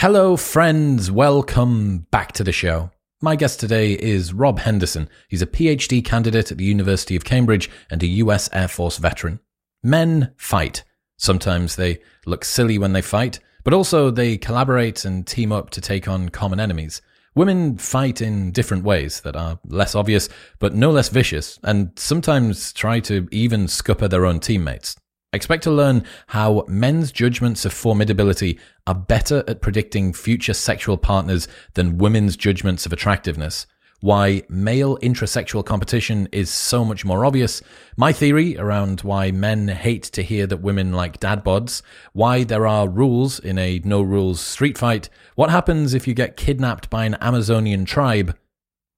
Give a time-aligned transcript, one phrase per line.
[0.00, 1.10] Hello, friends.
[1.10, 2.92] Welcome back to the show.
[3.20, 5.08] My guest today is Rob Henderson.
[5.28, 9.40] He's a PhD candidate at the University of Cambridge and a US Air Force veteran.
[9.82, 10.84] Men fight.
[11.16, 15.80] Sometimes they look silly when they fight, but also they collaborate and team up to
[15.80, 17.02] take on common enemies.
[17.34, 20.28] Women fight in different ways that are less obvious,
[20.60, 24.94] but no less vicious, and sometimes try to even scupper their own teammates.
[25.34, 31.46] Expect to learn how men's judgments of formidability are better at predicting future sexual partners
[31.74, 33.66] than women's judgments of attractiveness.
[34.00, 37.60] Why male intrasexual competition is so much more obvious.
[37.94, 41.82] My theory around why men hate to hear that women like dad bods.
[42.14, 45.10] Why there are rules in a no rules street fight.
[45.34, 48.34] What happens if you get kidnapped by an Amazonian tribe.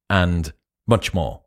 [0.08, 0.52] And
[0.86, 1.42] much more.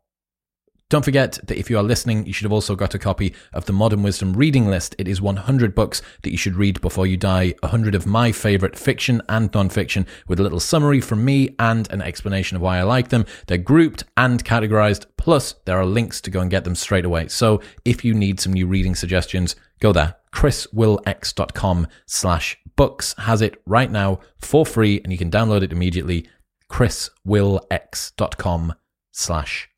[0.90, 3.64] Don't forget that if you are listening, you should have also got a copy of
[3.64, 4.94] the Modern Wisdom reading list.
[4.98, 8.78] It is 100 books that you should read before you die, 100 of my favorite
[8.78, 12.82] fiction and non-fiction with a little summary from me and an explanation of why I
[12.82, 13.24] like them.
[13.46, 17.28] They're grouped and categorized, plus there are links to go and get them straight away.
[17.28, 20.16] So if you need some new reading suggestions, go there.
[20.34, 26.28] chriswillx.com slash books has it right now for free and you can download it immediately.
[26.70, 28.74] chriswillx.com
[29.12, 29.70] slash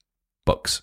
[0.44, 0.82] books.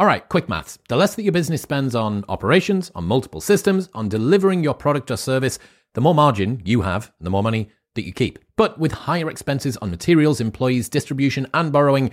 [0.00, 0.78] All right, quick maths.
[0.88, 5.10] The less that your business spends on operations, on multiple systems, on delivering your product
[5.10, 5.58] or service,
[5.94, 8.38] the more margin you have, the more money that you keep.
[8.54, 12.12] But with higher expenses on materials, employees, distribution, and borrowing,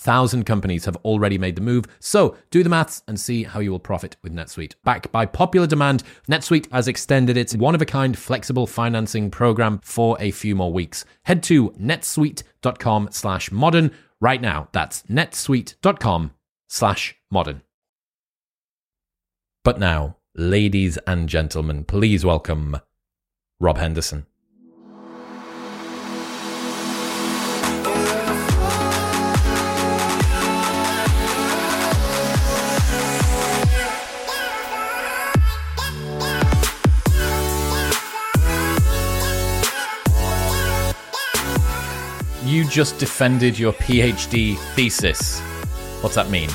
[0.00, 3.70] 37,000 companies have already made the move, so do the maths and see how you
[3.70, 4.74] will profit with NetSuite.
[4.84, 9.80] Backed by popular demand, NetSuite has extended its one of a kind flexible financing program
[9.82, 11.04] for a few more weeks.
[11.24, 13.90] Head to netsuite.com slash modern
[14.20, 14.68] right now.
[14.72, 16.32] That's netsuite.com
[16.68, 17.62] slash modern.
[19.62, 22.78] But now, ladies and gentlemen, please welcome
[23.60, 24.26] Rob Henderson.
[42.70, 45.40] Just defended your PhD thesis.
[46.02, 46.48] What's that mean?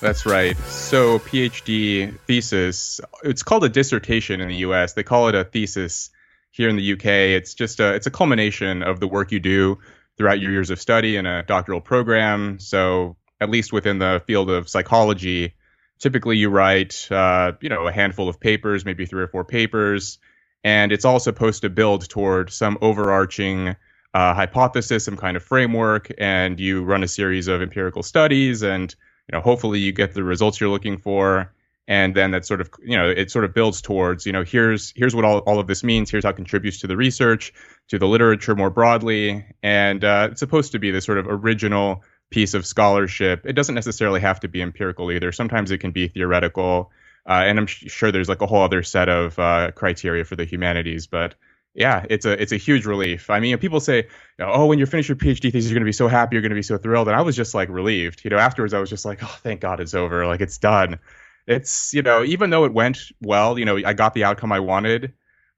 [0.00, 0.56] That's right.
[0.58, 4.92] So, PhD thesis, it's called a dissertation in the US.
[4.92, 6.10] They call it a thesis
[6.52, 7.06] here in the UK.
[7.06, 9.78] It's just a it's a culmination of the work you do
[10.16, 12.60] throughout your years of study in a doctoral program.
[12.60, 15.54] So, at least within the field of psychology,
[15.98, 20.18] typically you write uh, you know, a handful of papers, maybe three or four papers,
[20.62, 23.74] and it's all supposed to build toward some overarching
[24.14, 28.94] uh, hypothesis, some kind of framework, and you run a series of empirical studies, and
[29.30, 31.52] you know hopefully you get the results you're looking for,
[31.86, 34.92] and then that sort of you know it sort of builds towards you know here's
[34.96, 37.52] here's what all, all of this means, here's how it contributes to the research,
[37.88, 42.02] to the literature more broadly, and uh, it's supposed to be this sort of original
[42.30, 43.46] piece of scholarship.
[43.46, 45.32] It doesn't necessarily have to be empirical either.
[45.32, 46.90] Sometimes it can be theoretical.
[47.26, 50.36] Uh, and I'm sh- sure there's like a whole other set of uh, criteria for
[50.36, 51.34] the humanities, but
[51.78, 53.30] yeah, it's a it's a huge relief.
[53.30, 54.08] I mean, people say,
[54.40, 56.50] oh, when you finish your PhD thesis, you're going to be so happy, you're going
[56.50, 58.24] to be so thrilled, and I was just like relieved.
[58.24, 60.98] You know, afterwards, I was just like, oh, thank God it's over, like it's done.
[61.46, 64.58] It's you know, even though it went well, you know, I got the outcome I
[64.58, 65.12] wanted.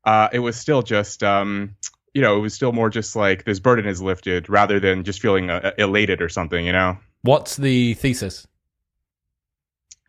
[0.04, 1.75] Uh, it was still just, um,
[2.12, 5.22] you know, it was still more just like this burden is lifted rather than just
[5.22, 6.66] feeling uh, elated or something.
[6.66, 6.98] You know.
[7.22, 8.47] What's the thesis?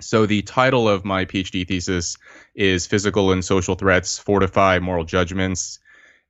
[0.01, 2.17] So the title of my PhD thesis
[2.53, 5.79] is "Physical and Social Threats Fortify Moral Judgments."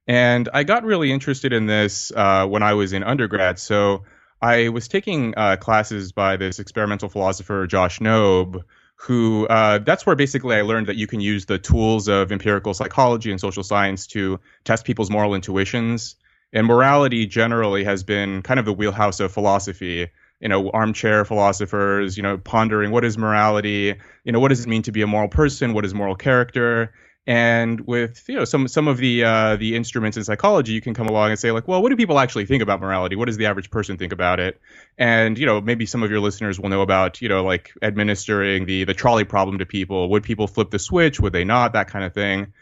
[0.08, 3.60] And I got really interested in this uh, when I was in undergrad.
[3.60, 4.04] So
[4.42, 8.64] I was taking uh, classes by this experimental philosopher, Josh Knobe,
[8.96, 12.74] who uh, that's where basically I learned that you can use the tools of empirical
[12.74, 16.16] psychology and social science to test people's moral intuitions.
[16.54, 20.10] And morality generally has been kind of the wheelhouse of philosophy.
[20.40, 23.94] You know, armchair philosophers, you know, pondering what is morality,
[24.24, 26.94] you know, what does it mean to be a moral person, what is moral character,
[27.28, 30.94] and with you know some some of the uh, the instruments in psychology, you can
[30.94, 33.16] come along and say like, well, what do people actually think about morality?
[33.16, 34.60] What does the average person think about it?
[34.98, 38.66] And you know, maybe some of your listeners will know about you know like administering
[38.66, 40.10] the the trolley problem to people.
[40.10, 41.20] Would people flip the switch?
[41.20, 41.74] Would they not?
[41.74, 42.54] That kind of thing.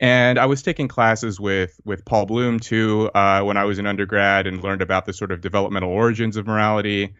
[0.00, 3.86] And I was taking classes with with Paul Bloom too uh, when I was in
[3.86, 7.14] undergrad and learned about the sort of developmental origins of morality.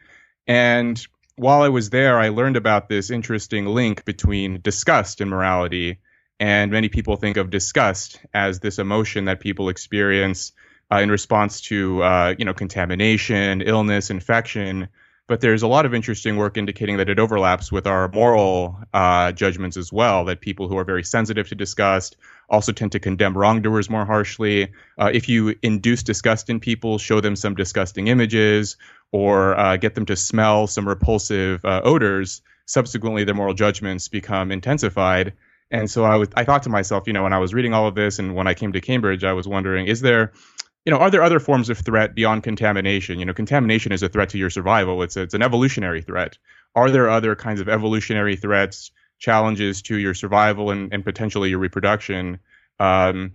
[0.47, 1.01] And
[1.37, 5.99] while I was there, I learned about this interesting link between disgust and morality.
[6.41, 10.53] And many people think of disgust as this emotion that people experience
[10.91, 14.89] uh, in response to, uh, you know, contamination, illness, infection.
[15.27, 19.33] But there's a lot of interesting work indicating that it overlaps with our moral uh,
[19.33, 20.25] judgments as well.
[20.25, 22.17] That people who are very sensitive to disgust
[22.49, 24.73] also tend to condemn wrongdoers more harshly.
[24.97, 28.79] Uh, if you induce disgust in people, show them some disgusting images,
[29.13, 34.51] or uh, get them to smell some repulsive uh, odors, subsequently their moral judgments become
[34.51, 35.35] intensified.
[35.71, 37.87] And so I was, I thought to myself, you know, when I was reading all
[37.87, 40.33] of this, and when I came to Cambridge, I was wondering, is there
[40.89, 43.19] you know, are there other forms of threat beyond contamination?
[43.19, 45.03] You know, contamination is a threat to your survival.
[45.03, 46.39] It's a, it's an evolutionary threat.
[46.75, 51.59] Are there other kinds of evolutionary threats, challenges to your survival and, and potentially your
[51.59, 52.39] reproduction
[52.81, 53.33] um,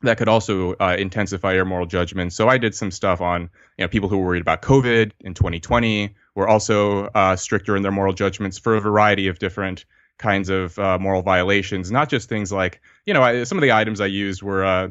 [0.00, 2.32] that could also uh, intensify your moral judgment?
[2.32, 5.34] So I did some stuff on you know people who were worried about COVID in
[5.34, 9.84] 2020 were also uh, stricter in their moral judgments for a variety of different
[10.18, 13.72] kinds of uh, moral violations, not just things like you know I, some of the
[13.72, 14.88] items I used were uh,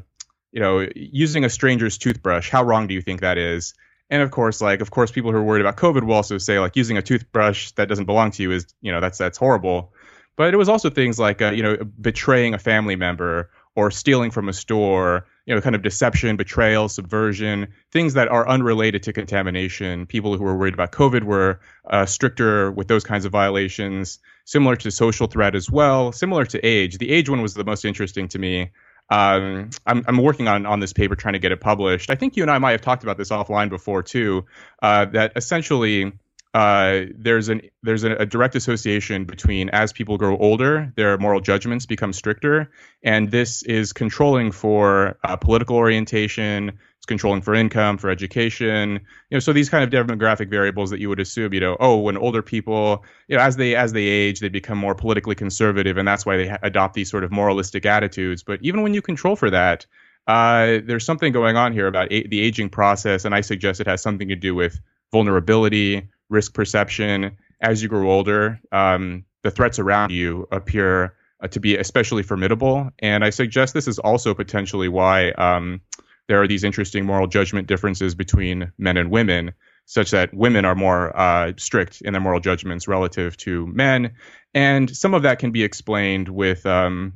[0.54, 3.74] you know, using a stranger's toothbrush, how wrong do you think that is?
[4.10, 6.60] And of course, like, of course, people who are worried about COVID will also say,
[6.60, 9.92] like, using a toothbrush that doesn't belong to you is, you know, that's that's horrible.
[10.36, 14.30] But it was also things like, uh, you know, betraying a family member or stealing
[14.30, 19.14] from a store, you know, kind of deception, betrayal, subversion, things that are unrelated to
[19.14, 20.06] contamination.
[20.06, 21.60] People who were worried about COVID were
[21.90, 26.66] uh, stricter with those kinds of violations, similar to social threat as well, similar to
[26.66, 26.98] age.
[26.98, 28.72] The age one was the most interesting to me
[29.10, 32.10] um, I'm, I'm working on on this paper trying to get it published.
[32.10, 34.46] I think you and I might have talked about this offline before too.
[34.82, 36.14] Uh, that essentially
[36.54, 41.42] uh, there's an there's a, a, direct association between as people grow older, their moral
[41.42, 42.70] judgments become stricter,
[43.04, 48.94] and this is controlling for uh, political orientation, it's controlling for income, for education.
[49.32, 51.98] You know, so these kind of demographic variables that you would assume, you know, oh,
[51.98, 55.98] when older people, you know, as they as they age, they become more politically conservative,
[55.98, 58.44] and that's why they ha- adopt these sort of moralistic attitudes.
[58.44, 59.88] But even when you control for that,
[60.28, 63.88] uh, there's something going on here about a- the aging process, and I suggest it
[63.88, 64.80] has something to do with
[65.12, 67.38] vulnerability, risk perception.
[67.62, 72.90] As you grow older, um, the threats around you appear uh, to be especially formidable,
[73.00, 75.32] and I suggest this is also potentially why.
[75.32, 75.82] Um,
[76.28, 79.52] there are these interesting moral judgment differences between men and women,
[79.86, 84.14] such that women are more uh, strict in their moral judgments relative to men.
[84.54, 87.14] And some of that can be explained with um,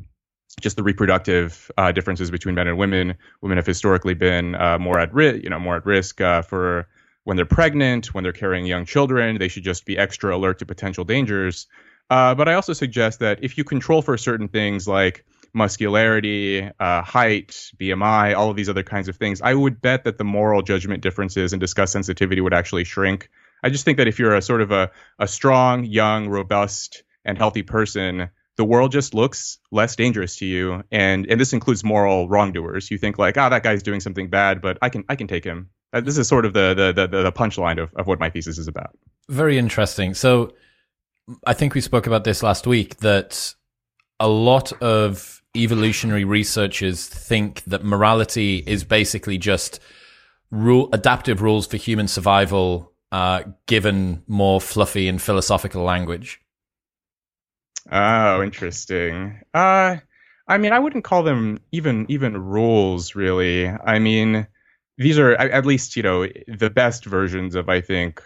[0.60, 3.16] just the reproductive uh, differences between men and women.
[3.42, 6.88] Women have historically been uh, more at risk, you know, more at risk uh, for
[7.28, 9.38] when they're pregnant, when they're carrying young children.
[9.38, 11.68] They should just be extra alert to potential dangers.
[12.10, 17.02] Uh, but I also suggest that if you control for certain things like muscularity, uh,
[17.02, 20.62] height, BMI, all of these other kinds of things, I would bet that the moral
[20.62, 23.30] judgment differences and disgust sensitivity would actually shrink.
[23.62, 27.38] I just think that if you're a sort of a, a strong, young, robust, and
[27.38, 30.86] healthy person, the world just looks less dangerous to you.
[30.94, 32.90] And and this includes moral wrongdoers.
[32.90, 35.44] You think like, oh, that guy's doing something bad, but I can I can take
[35.44, 35.72] him.
[35.94, 38.58] Uh, this is sort of the the the, the punchline of, of what my thesis
[38.58, 38.98] is about.
[39.30, 40.14] Very interesting.
[40.14, 40.54] So
[41.46, 43.54] I think we spoke about this last week that
[44.20, 49.80] a lot of evolutionary researchers think that morality is basically just
[50.52, 56.40] rule adaptive rules for human survival uh, given more fluffy and philosophical language.
[57.92, 59.40] Oh, interesting.
[59.54, 59.98] Uh,
[60.48, 63.68] I mean, I wouldn't call them even even rules, really.
[63.68, 64.48] I mean,
[64.98, 68.22] these are at least you know the best versions of I think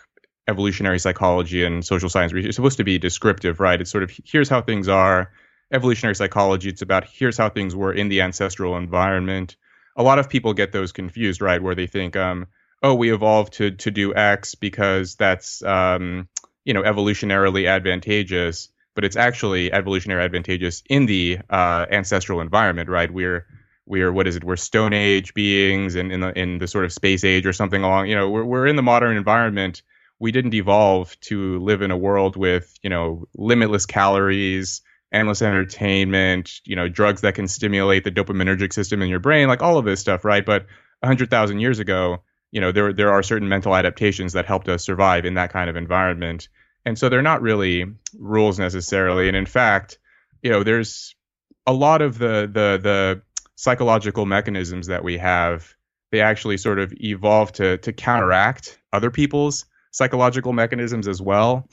[0.47, 2.49] evolutionary psychology and social science research.
[2.49, 3.79] It's supposed to be descriptive, right?
[3.79, 5.31] It's sort of here's how things are
[5.71, 6.69] evolutionary psychology.
[6.69, 9.55] It's about here's how things were in the ancestral environment.
[9.95, 11.61] A lot of people get those confused, right?
[11.61, 12.47] Where they think, um,
[12.81, 16.27] oh, we evolved to to do X because that's um,
[16.65, 23.11] you know evolutionarily advantageous, but it's actually evolutionary advantageous in the uh, ancestral environment, right?
[23.11, 23.45] We're
[23.85, 24.43] we're what is it?
[24.43, 27.83] We're Stone Age beings, and in the in the sort of space age or something
[27.83, 28.07] along.
[28.07, 29.81] You know, we're we're in the modern environment.
[30.19, 36.61] We didn't evolve to live in a world with you know limitless calories, endless entertainment,
[36.63, 39.85] you know, drugs that can stimulate the dopaminergic system in your brain, like all of
[39.85, 40.45] this stuff, right?
[40.45, 40.67] But
[41.01, 45.25] 100,000 years ago, you know, there there are certain mental adaptations that helped us survive
[45.25, 46.50] in that kind of environment.
[46.85, 47.85] And so they're not really
[48.17, 49.27] rules necessarily.
[49.27, 50.00] And in fact,
[50.41, 51.15] you know, there's
[51.65, 53.21] a lot of the the the
[53.62, 55.75] psychological mechanisms that we have,
[56.12, 61.68] they actually sort of evolve to to counteract other people's psychological mechanisms as well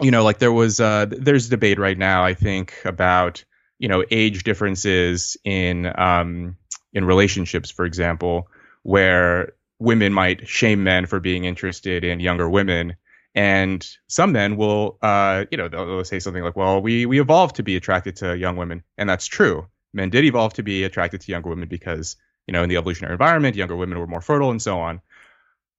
[0.00, 3.44] you know, like there was uh, there's debate right now, I think, about
[3.78, 6.56] you know, age differences in um,
[6.92, 8.48] in relationships, for example,
[8.82, 12.96] where women might shame men for being interested in younger women.
[13.34, 17.20] And some men will, uh, you know, they'll, they'll say something like, "Well, we we
[17.20, 19.68] evolved to be attracted to young women," and that's true.
[19.92, 22.16] Men did evolve to be attracted to younger women because,
[22.46, 25.00] you know, in the evolutionary environment, younger women were more fertile and so on.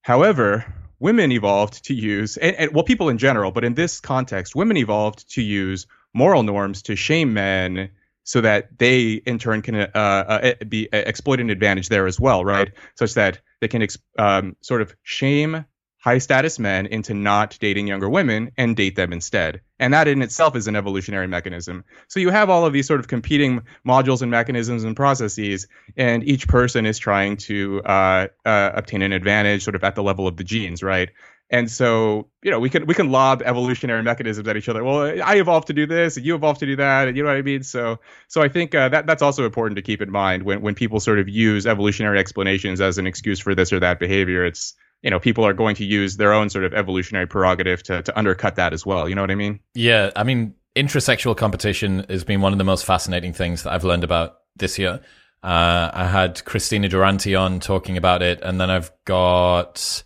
[0.01, 0.66] However,
[1.00, 4.78] women evolved to use, and, and, well, people in general, but in this context, women
[4.78, 7.89] evolved to use moral norms to shame men
[8.24, 12.46] so that they in turn can uh, uh, be exploit an advantage there as well,
[12.46, 12.72] right?
[12.96, 15.66] Such that they can ex- um, sort of shame
[16.00, 19.62] high status men into not dating younger women and date them instead.
[19.79, 21.84] And that in itself is an evolutionary mechanism.
[22.08, 26.24] So you have all of these sort of competing modules and mechanisms and processes, and
[26.24, 30.25] each person is trying to uh, uh, obtain an advantage sort of at the level
[30.27, 31.10] of the genes, right?
[31.51, 34.84] And so, you know, we can we can lob evolutionary mechanisms at each other.
[34.84, 37.29] Well, I evolved to do this, and you evolved to do that, and you know
[37.29, 37.63] what I mean.
[37.63, 40.75] So, so I think uh, that that's also important to keep in mind when when
[40.75, 44.46] people sort of use evolutionary explanations as an excuse for this or that behavior.
[44.46, 48.01] It's you know people are going to use their own sort of evolutionary prerogative to
[48.03, 49.08] to undercut that as well.
[49.08, 49.60] You know what I mean?
[49.74, 53.84] Yeah, I mean intrasexual competition has been one of the most fascinating things that I've
[53.84, 55.01] learned about this year.
[55.41, 60.03] Uh, I had Kristina Durante on talking about it, and then I've got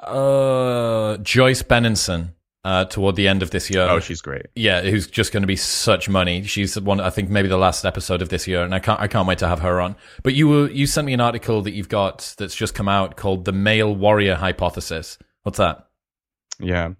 [0.00, 2.34] uh, Joyce Benenson
[2.64, 3.82] uh, toward the end of this year.
[3.82, 4.46] Oh, she's great.
[4.54, 6.42] Yeah, who's just going to be such money.
[6.42, 9.08] She's one, I think, maybe the last episode of this year, and I can't, I
[9.08, 9.96] can't wait to have her on.
[10.22, 13.16] But you were, you sent me an article that you've got that's just come out
[13.16, 15.18] called the male warrior hypothesis.
[15.42, 15.88] What's that?
[16.58, 16.90] Yeah.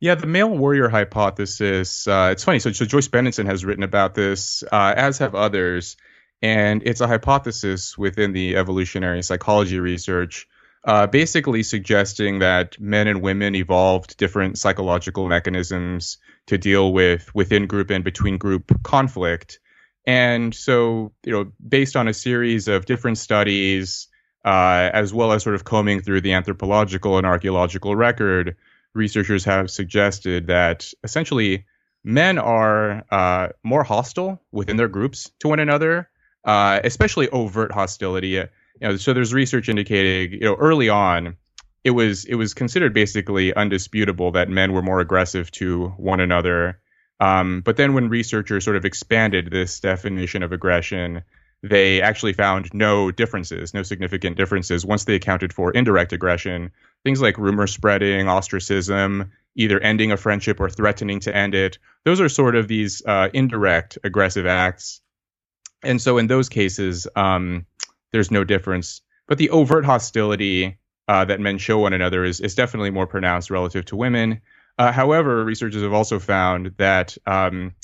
[0.00, 2.06] Yeah, the male warrior hypothesis.
[2.06, 2.58] Uh, it's funny.
[2.58, 5.96] So, so Joyce Benenson has written about this, uh, as have others,
[6.42, 10.46] and it's a hypothesis within the evolutionary psychology research
[10.86, 17.66] uh, basically suggesting that men and women evolved different psychological mechanisms to deal with within
[17.66, 19.58] group and between group conflict.
[20.06, 24.06] And so, you know, based on a series of different studies,
[24.44, 28.56] uh, as well as sort of combing through the anthropological and archaeological record,
[28.94, 31.66] researchers have suggested that essentially
[32.04, 36.08] men are uh, more hostile within their groups to one another,
[36.44, 38.44] uh, especially overt hostility
[38.80, 41.36] you know, so there's research indicating, you know, early on,
[41.84, 46.80] it was it was considered basically undisputable that men were more aggressive to one another.
[47.20, 51.22] Um, but then when researchers sort of expanded this definition of aggression,
[51.62, 56.72] they actually found no differences, no significant differences once they accounted for indirect aggression,
[57.04, 61.78] things like rumor spreading, ostracism, either ending a friendship or threatening to end it.
[62.04, 65.00] Those are sort of these uh, indirect aggressive acts.
[65.82, 67.64] And so in those cases, um,
[68.12, 69.00] there's no difference.
[69.28, 73.50] But the overt hostility uh, that men show one another is, is definitely more pronounced
[73.50, 74.40] relative to women.
[74.78, 77.74] Uh, however, researchers have also found that um,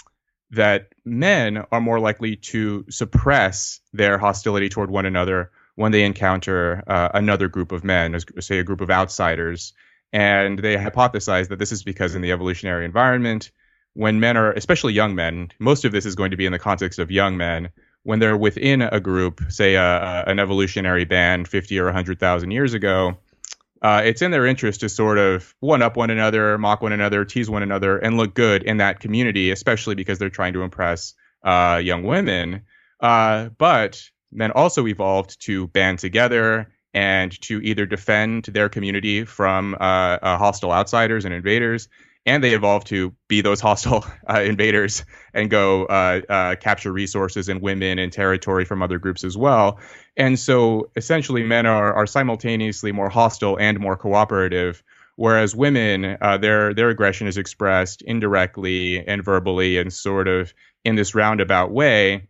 [0.50, 6.84] that men are more likely to suppress their hostility toward one another when they encounter
[6.86, 9.72] uh, another group of men, say a group of outsiders.
[10.12, 13.50] And they hypothesize that this is because in the evolutionary environment,
[13.94, 16.58] when men are, especially young men, most of this is going to be in the
[16.58, 17.70] context of young men,
[18.04, 23.16] when they're within a group, say an evolutionary band 50 or 100,000 years ago,
[23.82, 27.24] uh, it's in their interest to sort of one up one another, mock one another,
[27.24, 31.14] tease one another, and look good in that community, especially because they're trying to impress
[31.42, 32.62] uh, young women.
[33.00, 39.74] Uh, but men also evolved to band together and to either defend their community from
[39.74, 39.76] uh,
[40.22, 41.88] uh, hostile outsiders and invaders
[42.24, 47.48] and they evolve to be those hostile uh, invaders and go uh, uh, capture resources
[47.48, 49.80] and women and territory from other groups as well.
[50.16, 54.82] And so essentially, men are, are simultaneously more hostile and more cooperative,
[55.16, 60.52] whereas women, uh, their their aggression is expressed indirectly and verbally and sort of
[60.84, 62.28] in this roundabout way.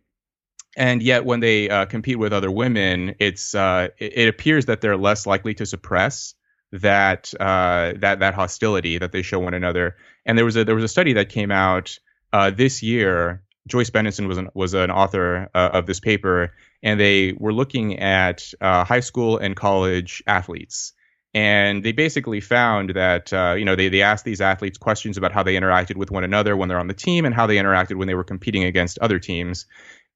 [0.75, 4.81] And yet, when they uh, compete with other women, it's uh, it, it appears that
[4.81, 6.33] they're less likely to suppress
[6.73, 9.95] that uh, that that hostility that they show one another.
[10.25, 11.97] And there was a there was a study that came out
[12.33, 13.43] uh, this year.
[13.67, 16.51] Joyce Benenson was an was an author uh, of this paper,
[16.81, 20.93] and they were looking at uh, high school and college athletes.
[21.35, 25.31] And they basically found that uh, you know they they asked these athletes questions about
[25.31, 27.95] how they interacted with one another when they're on the team and how they interacted
[27.95, 29.67] when they were competing against other teams.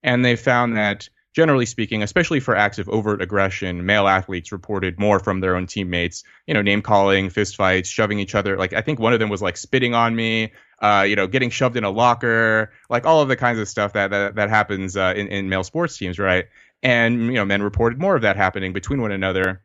[0.03, 4.99] And they found that generally speaking, especially for acts of overt aggression, male athletes reported
[4.99, 8.57] more from their own teammates, you know, name calling, fist fights, shoving each other.
[8.57, 10.51] Like I think one of them was like spitting on me,
[10.81, 13.93] uh, you know, getting shoved in a locker, like all of the kinds of stuff
[13.93, 16.45] that that, that happens uh, in, in male sports teams, right?
[16.81, 19.61] And you know, men reported more of that happening between one another.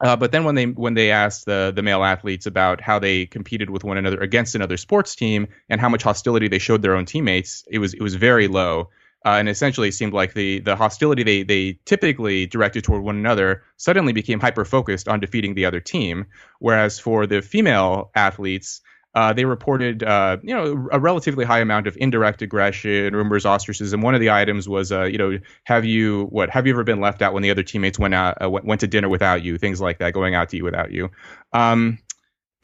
[0.00, 3.26] Uh, but then when they when they asked the the male athletes about how they
[3.26, 6.96] competed with one another against another sports team and how much hostility they showed their
[6.96, 8.88] own teammates, it was it was very low.
[9.24, 13.16] Uh, and essentially, it seemed like the the hostility they they typically directed toward one
[13.16, 16.26] another suddenly became hyper focused on defeating the other team.
[16.58, 18.82] Whereas for the female athletes,
[19.14, 24.02] uh, they reported, uh, you know, a relatively high amount of indirect aggression, rumors, ostracism.
[24.02, 26.50] One of the items was, uh, you know, have you what?
[26.50, 28.88] Have you ever been left out when the other teammates went out, uh, went, to
[28.88, 29.56] dinner without you?
[29.56, 31.10] Things like that, going out to eat without you.
[31.52, 31.98] Um,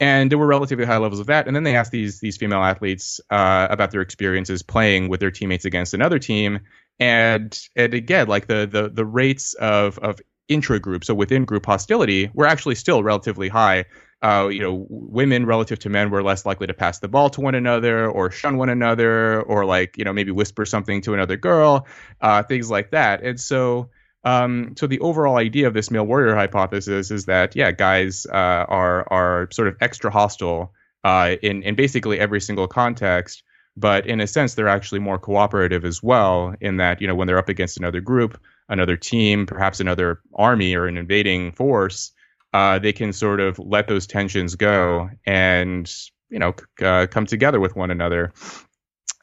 [0.01, 1.45] and there were relatively high levels of that.
[1.45, 5.31] And then they asked these these female athletes uh, about their experiences playing with their
[5.31, 6.59] teammates against another team,
[6.99, 11.65] and and again, like the the the rates of of intra group, so within group
[11.65, 13.85] hostility, were actually still relatively high.
[14.23, 17.41] Uh, you know, women relative to men were less likely to pass the ball to
[17.41, 21.37] one another or shun one another or like you know maybe whisper something to another
[21.37, 21.87] girl,
[22.21, 23.21] uh, things like that.
[23.23, 23.91] And so
[24.23, 28.65] um, so the overall idea of this male warrior hypothesis is that yeah, guys uh,
[28.67, 30.73] are are sort of extra hostile
[31.03, 33.43] uh, in in basically every single context,
[33.75, 36.53] but in a sense they're actually more cooperative as well.
[36.61, 40.75] In that you know when they're up against another group, another team, perhaps another army
[40.75, 42.11] or an invading force,
[42.53, 45.91] uh, they can sort of let those tensions go and
[46.29, 48.33] you know uh, come together with one another.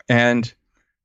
[0.08, 0.52] And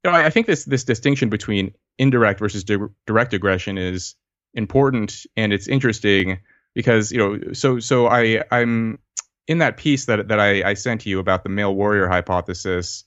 [0.03, 4.15] you know, I, I think this this distinction between indirect versus di- direct aggression is
[4.53, 6.39] important and it's interesting
[6.73, 8.99] because you know so so I I'm
[9.47, 13.03] in that piece that that I, I sent to you about the male warrior hypothesis.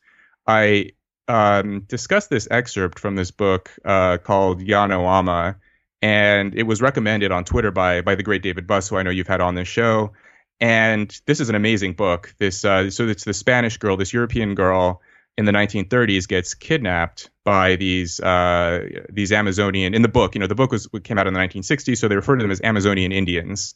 [0.47, 0.91] I
[1.29, 5.57] um, discussed this excerpt from this book uh, called Yanoama
[6.03, 9.11] and it was recommended on Twitter by by the great David Buss who I know
[9.11, 10.13] you've had on this show.
[10.61, 12.35] And this is an amazing book.
[12.39, 15.01] This uh, so it's the Spanish girl this European girl
[15.39, 20.35] in the 1930s gets kidnapped by these uh, these Amazonian in the book.
[20.35, 22.51] You know, the book was came out in the 1960s, so they refer to them
[22.51, 23.75] as Amazonian Indians.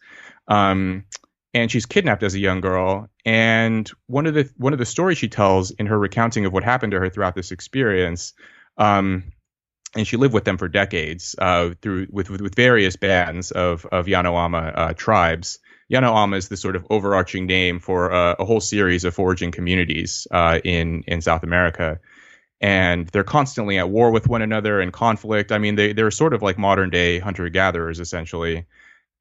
[0.49, 1.05] Um,
[1.53, 3.09] and she's kidnapped as a young girl.
[3.25, 6.65] And one of the one of the stories she tells in her recounting of what
[6.65, 8.33] happened to her throughout this experience,
[8.79, 9.33] um,
[9.97, 14.07] and she lived with them for decades uh, through with, with, various bands of of
[14.07, 15.59] Yanoama uh, tribes.
[15.91, 19.51] Ya Ama is the sort of overarching name for uh, a whole series of foraging
[19.51, 21.99] communities uh, in in South America,
[22.61, 25.51] and they're constantly at war with one another and conflict.
[25.51, 28.67] I mean, they they're sort of like modern day hunter gatherers essentially.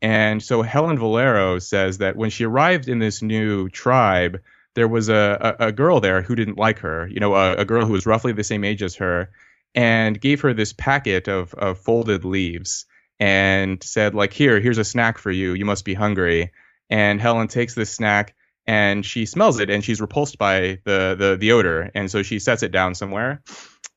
[0.02, 4.40] And so Helen Valero says that when she arrived in this new tribe,
[4.76, 7.66] there was a, a, a girl there who didn't like her, you know, a, a,
[7.66, 9.30] girl who was roughly the same age as her,
[9.76, 12.86] and gave her this packet of, of folded leaves
[13.20, 15.54] and said like here here's a snack for you.
[15.54, 16.52] You must be hungry.
[16.90, 21.38] And helen takes this snack and she smells it and she's repulsed by the the,
[21.40, 21.92] the odor.
[21.94, 23.42] And so she sets it down somewhere.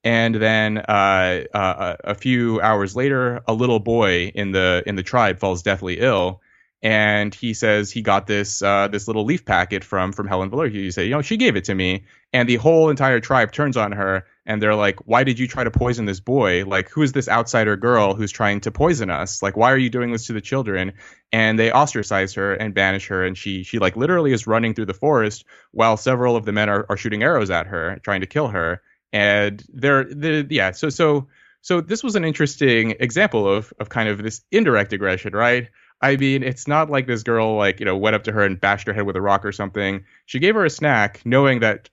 [0.04, 5.02] And then uh, uh, a few hours later a little boy in the in the
[5.02, 6.40] tribe falls deathly ill.
[6.82, 10.68] And he says he got this uh, this little leaf packet from from Helen Valero.
[10.68, 13.76] You say, you know, she gave it to me, and the whole entire tribe turns
[13.76, 16.64] on her, and they're like, "Why did you try to poison this boy?
[16.64, 19.42] Like, who is this outsider girl who's trying to poison us?
[19.42, 20.92] Like, why are you doing this to the children?"
[21.32, 24.86] And they ostracize her and banish her, and she she like literally is running through
[24.86, 28.26] the forest while several of the men are, are shooting arrows at her, trying to
[28.26, 30.72] kill her, and they're the yeah.
[30.72, 31.28] So so
[31.60, 35.68] so this was an interesting example of of kind of this indirect aggression, right?
[36.00, 38.60] I mean, it's not like this girl like you know went up to her and
[38.60, 40.04] bashed her head with a rock or something.
[40.26, 41.88] She gave her a snack, knowing that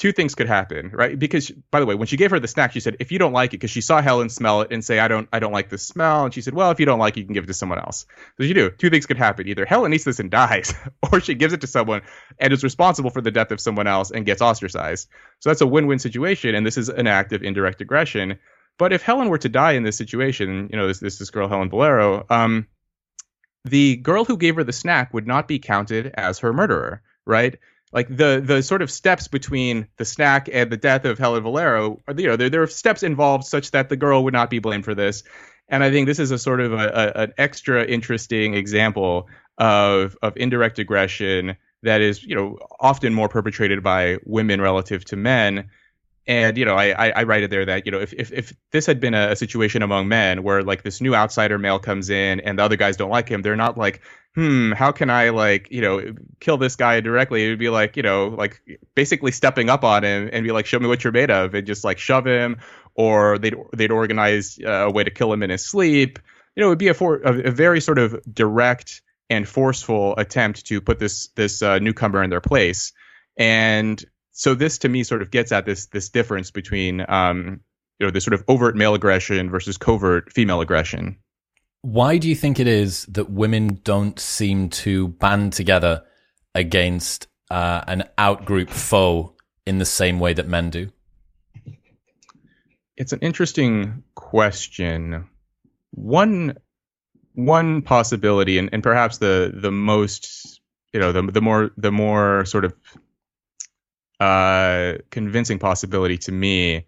[0.00, 1.16] two things could happen, right?
[1.16, 3.34] Because by the way, when she gave her the snack, she said, "If you don't
[3.34, 5.68] like it," because she saw Helen smell it and say, "I don't, I don't like
[5.68, 7.48] the smell," and she said, "Well, if you don't like it, you can give it
[7.48, 8.06] to someone else."
[8.38, 8.70] So you do.
[8.70, 10.74] Two things could happen: either Helen eats this and dies,
[11.12, 12.00] or she gives it to someone
[12.38, 15.06] and is responsible for the death of someone else and gets ostracized.
[15.40, 18.38] So that's a win-win situation, and this is an act of indirect aggression.
[18.78, 21.46] But if Helen were to die in this situation, you know, this this, this girl
[21.46, 22.66] Helen Valero, um,
[23.66, 27.58] the girl who gave her the snack would not be counted as her murderer, right?
[27.92, 32.00] Like the the sort of steps between the snack and the death of Helen Valero,
[32.08, 34.60] uh, you know, there, there are steps involved such that the girl would not be
[34.60, 35.24] blamed for this.
[35.68, 40.16] And I think this is a sort of a, a, an extra interesting example of
[40.22, 45.70] of indirect aggression that is, you know, often more perpetrated by women relative to men
[46.30, 48.86] and you know I, I write it there that you know if, if, if this
[48.86, 52.38] had been a, a, situation among men where like this new outsider male comes in
[52.40, 54.00] and the other guys don't like him they're not like
[54.36, 57.46] hmm how can i like you know kill this guy directly?
[57.46, 58.60] It would be like you know like
[58.94, 61.66] basically stepping up on him and be like show me what you're made of and
[61.66, 62.58] just like shove him.
[62.94, 66.18] Or they'd they'd organize uh, a way to kill him in his sleep.
[66.56, 70.14] You know it would be a for a, a very sort of direct and forceful
[70.16, 72.92] attempt to put this this uh, newcomer in their place.
[73.36, 74.04] And
[74.40, 77.60] so this to me sort of gets at this this difference between um,
[77.98, 81.18] you know this sort of overt male aggression versus covert female aggression.
[81.82, 86.04] Why do you think it is that women don't seem to band together
[86.54, 89.34] against uh, an outgroup foe
[89.66, 90.90] in the same way that men do?
[92.96, 95.28] It's an interesting question.
[95.90, 96.56] One
[97.34, 100.62] one possibility, and, and perhaps the the most
[100.94, 102.72] you know the the more the more sort of
[104.20, 106.86] uh, convincing possibility to me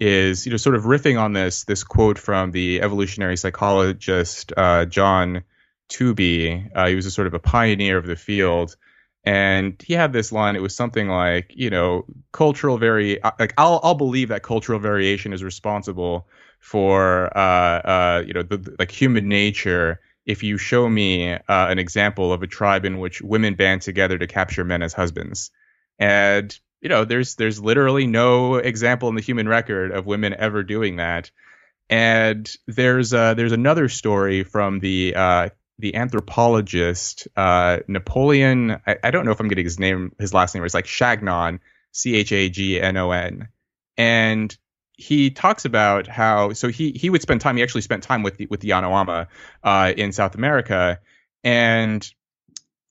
[0.00, 4.86] is you know sort of riffing on this this quote from the evolutionary psychologist uh,
[4.86, 5.44] John
[5.90, 6.70] Tooby.
[6.74, 8.74] Uh, he was a sort of a pioneer of the field,
[9.22, 10.56] and he had this line.
[10.56, 14.78] It was something like you know cultural vari uh, like I'll I'll believe that cultural
[14.78, 16.26] variation is responsible
[16.58, 21.80] for uh, uh, you know the, the, like human nature if you show me an
[21.80, 25.50] example of a tribe in which women band together to capture men as husbands
[26.02, 30.62] and you know there's there's literally no example in the human record of women ever
[30.62, 31.30] doing that
[31.88, 38.80] and there's uh, there's another story from the uh, the anthropologist uh, Napoleon.
[38.86, 40.64] I, I, don't know if I'm getting his name, his last name.
[40.64, 41.60] It's like Chagnon,
[41.92, 43.48] C H A G N O N,
[43.98, 44.56] and
[44.96, 47.56] he talks about how so he he would spend time.
[47.58, 49.26] He actually spent time with the, with the Yanomama
[49.62, 50.98] uh, in South America,
[51.44, 52.08] and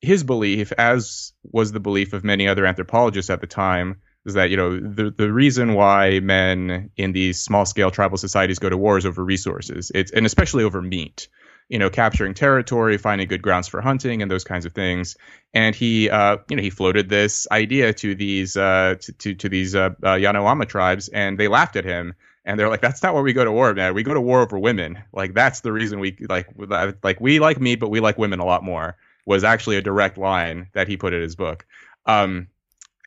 [0.02, 4.50] his belief, as was the belief of many other anthropologists at the time, is that
[4.50, 8.78] you know the the reason why men in these small scale tribal societies go to
[8.78, 9.92] war is over resources.
[9.94, 11.28] It's and especially over meat.
[11.70, 15.16] You know, capturing territory, finding good grounds for hunting, and those kinds of things.
[15.54, 19.48] And he, uh, you know, he floated this idea to these uh, to, to, to
[19.48, 23.14] these uh, uh, Yanomama tribes, and they laughed at him and they're like, "That's not
[23.14, 23.94] where we go to war, man.
[23.94, 25.02] We go to war over women.
[25.14, 26.50] Like that's the reason we like
[27.04, 30.18] like we like meat, but we like women a lot more." Was actually a direct
[30.18, 31.66] line that he put in his book.
[32.06, 32.48] Um,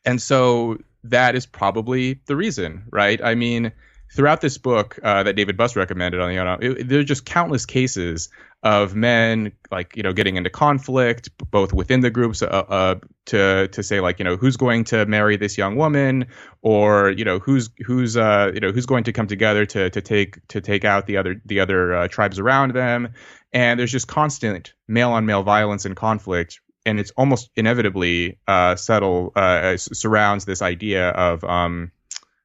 [0.05, 3.21] and so that is probably the reason, right?
[3.23, 3.71] I mean,
[4.15, 7.65] throughout this book uh, that David Buss recommended on the it, there are just countless
[7.65, 8.29] cases
[8.63, 13.67] of men like you know getting into conflict both within the groups uh, uh, to
[13.67, 16.25] to say like you know who's going to marry this young woman
[16.63, 20.01] or you know who's who's uh, you know who's going to come together to to
[20.01, 23.13] take to take out the other the other uh, tribes around them
[23.55, 28.75] and there's just constant male on male violence and conflict and it's almost inevitably uh,
[28.75, 31.91] settle uh, surrounds this idea of um,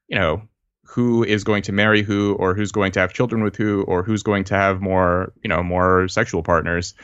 [0.08, 0.42] you know
[0.84, 4.02] who is going to marry who or who's going to have children with who or
[4.02, 6.94] who's going to have more you know more sexual partners.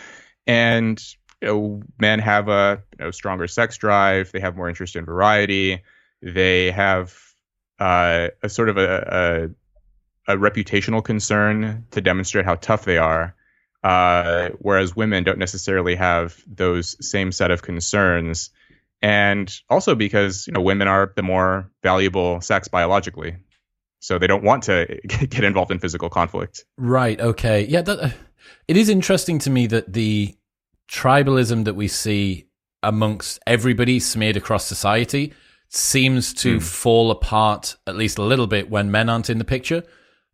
[0.47, 1.03] And
[1.43, 5.05] you know men have a you know, stronger sex drive they have more interest in
[5.05, 5.83] variety
[6.23, 7.15] they have
[7.79, 9.53] uh, a sort of a,
[10.27, 13.35] a, a reputational concern to demonstrate how tough they are
[13.85, 18.51] uh, whereas women don't necessarily have those same set of concerns.
[19.03, 23.37] And also because you know women are the more valuable sex biologically,
[24.01, 26.65] so they don't want to get involved in physical conflict.
[26.77, 27.21] Right.
[27.21, 27.67] Okay.
[27.67, 27.83] Yeah.
[27.83, 28.11] That, uh,
[28.67, 30.35] it is interesting to me that the
[30.91, 32.47] tribalism that we see
[32.83, 35.33] amongst everybody smeared across society
[35.69, 36.63] seems to mm.
[36.63, 39.83] fall apart at least a little bit when men aren't in the picture.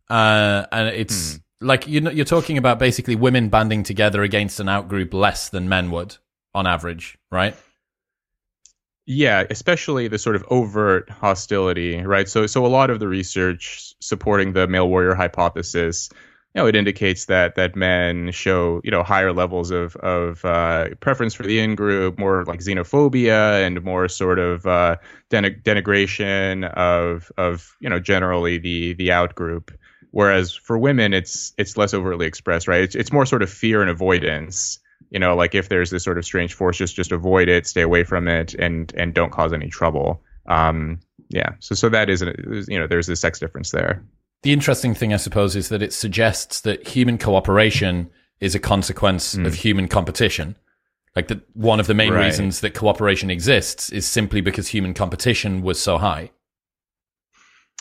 [0.09, 4.59] Uh, and it's mm like you know, you're talking about basically women banding together against
[4.59, 6.17] an outgroup less than men would
[6.53, 7.55] on average, right?
[9.05, 12.27] Yeah, especially the sort of overt hostility, right?
[12.29, 16.09] So, so a lot of the research supporting the male warrior hypothesis,
[16.55, 20.89] you know, it indicates that that men show, you know, higher levels of of uh,
[21.01, 24.95] preference for the in group, more like xenophobia, and more sort of uh,
[25.29, 29.71] denigration of of you know generally the the out group.
[30.13, 32.83] Whereas for women, it's it's less overtly expressed, right?
[32.83, 34.77] It's it's more sort of fear and avoidance.
[35.09, 37.81] You know, like if there's this sort of strange force, just just avoid it, stay
[37.81, 40.21] away from it, and and don't cause any trouble.
[40.45, 40.99] Um,
[41.29, 41.53] yeah.
[41.61, 44.05] So so that is you know there's a sex difference there.
[44.43, 49.33] The interesting thing, I suppose, is that it suggests that human cooperation is a consequence
[49.33, 49.47] mm.
[49.47, 50.55] of human competition.
[51.15, 52.25] Like that, one of the main right.
[52.25, 56.29] reasons that cooperation exists is simply because human competition was so high.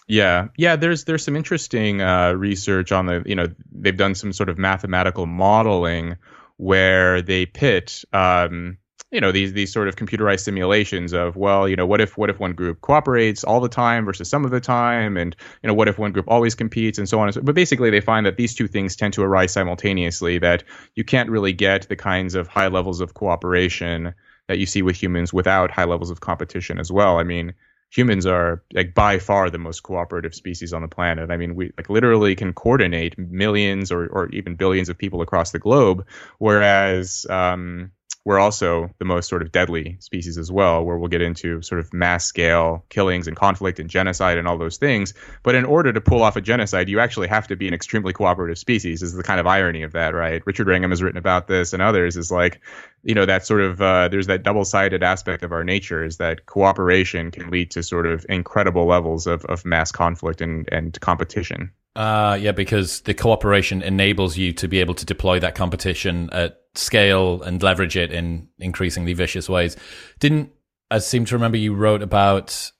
[0.08, 0.76] Yeah, yeah.
[0.76, 4.58] There's there's some interesting uh, research on the you know they've done some sort of
[4.58, 6.16] mathematical modeling
[6.56, 8.78] where they pit um,
[9.10, 12.30] you know these these sort of computerized simulations of well you know what if what
[12.30, 15.74] if one group cooperates all the time versus some of the time and you know
[15.74, 18.26] what if one group always competes and so on and so but basically they find
[18.26, 20.64] that these two things tend to arise simultaneously that
[20.96, 24.14] you can't really get the kinds of high levels of cooperation
[24.48, 27.52] that you see with humans without high levels of competition as well i mean
[27.92, 31.30] humans are like by far the most cooperative species on the planet.
[31.30, 35.52] I mean, we like literally can coordinate millions or, or even billions of people across
[35.52, 36.06] the globe,
[36.38, 37.92] whereas um,
[38.24, 41.80] we're also the most sort of deadly species as well, where we'll get into sort
[41.80, 45.12] of mass scale killings and conflict and genocide and all those things.
[45.42, 48.12] But in order to pull off a genocide, you actually have to be an extremely
[48.12, 49.02] cooperative species.
[49.02, 50.42] Is the kind of irony of that, right?
[50.46, 52.60] Richard Wrangham has written about this, and others is like,
[53.02, 56.18] you know, that sort of uh, there's that double sided aspect of our nature is
[56.18, 61.00] that cooperation can lead to sort of incredible levels of, of mass conflict and and
[61.00, 61.72] competition.
[61.94, 66.61] Uh, yeah, because the cooperation enables you to be able to deploy that competition at
[66.74, 69.76] scale and leverage it in increasingly vicious ways.
[70.18, 70.52] Didn't
[70.90, 72.72] I seem to remember you wrote about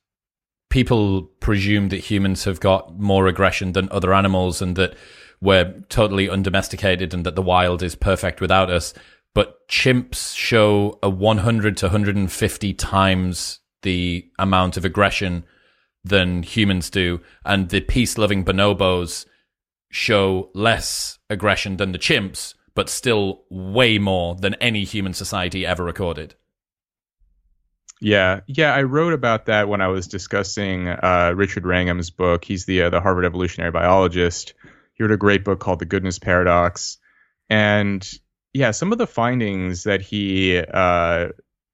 [0.70, 4.94] people presume that humans have got more aggression than other animals and that
[5.40, 8.94] we're totally undomesticated and that the wild is perfect without us.
[9.34, 15.44] But chimps show a 100 to 150 times the amount of aggression
[16.04, 19.26] than humans do, and the peace loving bonobos
[19.90, 25.84] show less aggression than the chimps, but still way more than any human society ever
[25.84, 26.34] recorded.
[28.00, 32.44] Yeah, yeah, I wrote about that when I was discussing uh, Richard Wrangham's book.
[32.44, 34.54] He's the uh, the Harvard evolutionary biologist.
[34.94, 36.98] He wrote a great book called The Goodness Paradox,
[37.48, 38.08] and
[38.52, 41.28] yeah, some of the findings that he uh,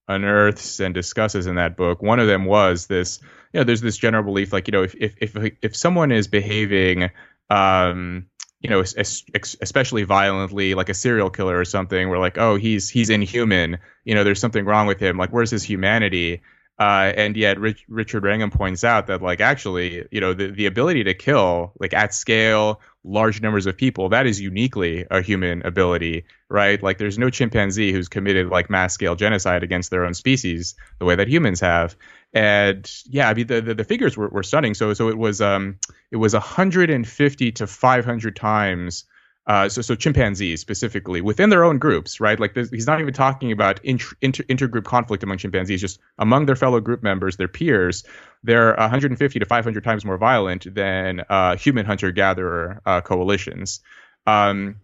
[0.07, 2.03] unearths and discusses in that book.
[2.03, 3.21] One of them was this
[3.53, 6.29] you know, there's this general belief, like, you know, if if if if someone is
[6.29, 7.11] behaving,
[7.51, 8.27] um,
[8.61, 13.09] you know, especially violently, like a serial killer or something, we're like, oh, he's he's
[13.09, 13.79] inhuman.
[14.05, 15.17] You know, there's something wrong with him.
[15.17, 16.43] Like, where's his humanity?
[16.79, 20.67] Uh, and yet, Rich, Richard Wrangham points out that, like, actually, you know, the, the
[20.67, 25.67] ability to kill, like, at scale, large numbers of people, that is uniquely a human
[25.67, 26.81] ability, right?
[26.81, 31.05] Like, there's no chimpanzee who's committed, like, mass scale genocide against their own species the
[31.05, 31.97] way that humans have
[32.35, 34.75] and yeah, I mean the, the, the figures were, were stunning.
[34.75, 35.79] So so it was um
[36.11, 39.05] it was 150 to 500 times.
[39.49, 42.39] Uh, so, so chimpanzees specifically within their own groups, right?
[42.39, 46.55] Like he's not even talking about inter, inter, intergroup conflict among chimpanzees, just among their
[46.55, 48.05] fellow group members, their peers.
[48.45, 53.81] They're 150 to 500 times more violent than uh, human hunter-gatherer uh, coalitions.
[54.27, 54.77] Um,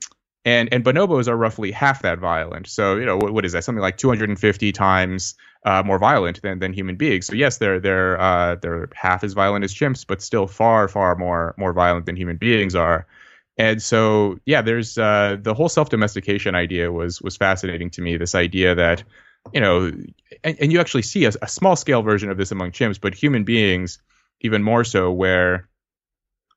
[0.46, 2.66] and and bonobos are roughly half that violent.
[2.66, 3.64] So you know what, what is that?
[3.64, 7.26] Something like 250 times uh, more violent than, than human beings.
[7.26, 11.16] So yes, they're they're uh, they're half as violent as chimps, but still far far
[11.16, 13.06] more more violent than human beings are.
[13.56, 18.16] And so yeah, there's uh, the whole self domestication idea was was fascinating to me.
[18.16, 19.04] This idea that
[19.52, 19.92] you know,
[20.42, 23.14] and, and you actually see a, a small scale version of this among chimps, but
[23.14, 23.98] human beings
[24.40, 25.68] even more so, where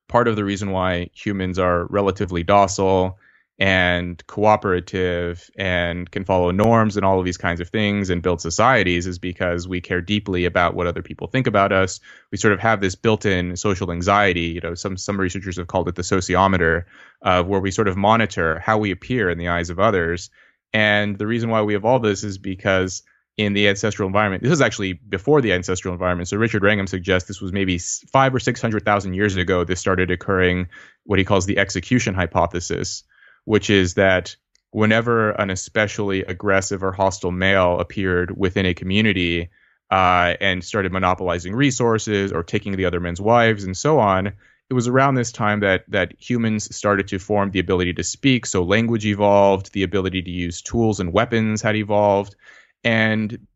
[0.08, 3.20] part of the reason why humans are relatively docile
[3.60, 8.40] and cooperative and can follow norms and all of these kinds of things and build
[8.40, 12.00] societies is because we care deeply about what other people think about us.
[12.32, 14.42] We sort of have this built-in social anxiety.
[14.42, 16.86] You know, some some researchers have called it the sociometer,
[17.24, 20.30] uh, where we sort of monitor how we appear in the eyes of others.
[20.72, 23.02] And the reason why we evolved this is because
[23.38, 26.28] in the ancestral environment, this is actually before the ancestral environment.
[26.28, 29.64] So Richard Wrangham suggests this was maybe five or six hundred thousand years ago.
[29.64, 30.68] This started occurring,
[31.06, 33.04] what he calls the execution hypothesis
[33.48, 34.36] which is that
[34.72, 39.48] whenever an especially aggressive or hostile male appeared within a community
[39.90, 44.28] uh, and started monopolizing resources or taking the other men's wives and so on,
[44.70, 48.46] it was around this time that that humans started to form the ability to speak.
[48.46, 52.36] So language evolved, the ability to use tools and weapons had evolved,
[52.84, 53.48] and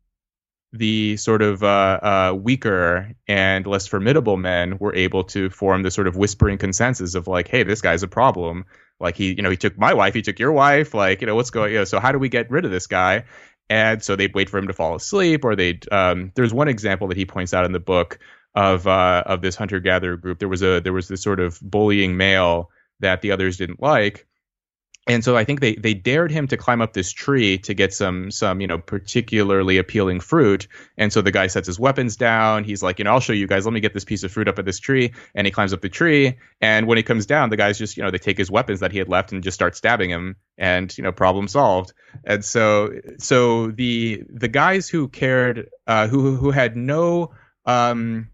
[0.72, 5.90] the sort of uh, uh, weaker and less formidable men were able to form the
[5.90, 8.64] sort of whispering consensus of like, hey, this guy's a problem.
[9.02, 10.94] Like he, you know, he took my wife, he took your wife.
[10.94, 11.72] Like, you know, what's going?
[11.72, 13.24] You know, so how do we get rid of this guy?
[13.68, 15.90] And so they'd wait for him to fall asleep, or they'd.
[15.92, 18.18] Um, there's one example that he points out in the book
[18.54, 20.38] of uh, of this hunter gatherer group.
[20.38, 24.26] There was a there was this sort of bullying male that the others didn't like,
[25.08, 27.92] and so I think they they dared him to climb up this tree to get
[27.92, 30.68] some some you know particularly appealing fruit.
[30.96, 32.62] And so the guy sets his weapons down.
[32.62, 33.66] He's like, you know, I'll show you guys.
[33.66, 35.12] Let me get this piece of fruit up at this tree.
[35.34, 36.38] And he climbs up the tree.
[36.60, 38.92] And when he comes down, the guys just you know they take his weapons that
[38.92, 40.36] he had left and just start stabbing him.
[40.56, 41.92] And you know, problem solved.
[42.24, 47.32] And so so the the guys who cared uh, who who had no
[47.66, 48.28] um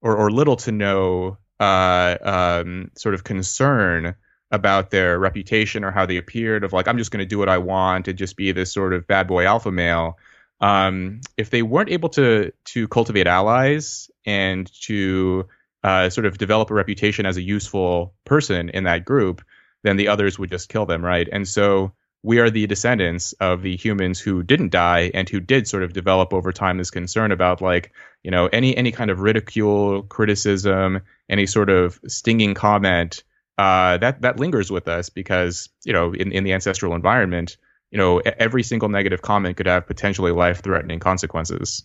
[0.00, 4.14] or or little to no uh um sort of concern
[4.52, 7.48] about their reputation or how they appeared of like i'm just going to do what
[7.48, 10.18] i want and just be this sort of bad boy alpha male.
[10.60, 15.48] Um, if they weren't able to to cultivate allies and to
[15.82, 19.42] uh, sort of develop a reputation as a useful person in that group
[19.82, 21.28] then the others would just kill them right?
[21.32, 25.66] And so we are the descendants of the humans who didn't die and who did
[25.66, 29.20] sort of develop over time this concern about like you know any any kind of
[29.20, 33.24] ridicule criticism any sort of stinging comment
[33.58, 37.56] uh, that that lingers with us because you know in, in the ancestral environment
[37.92, 41.84] you know, every single negative comment could have potentially life-threatening consequences.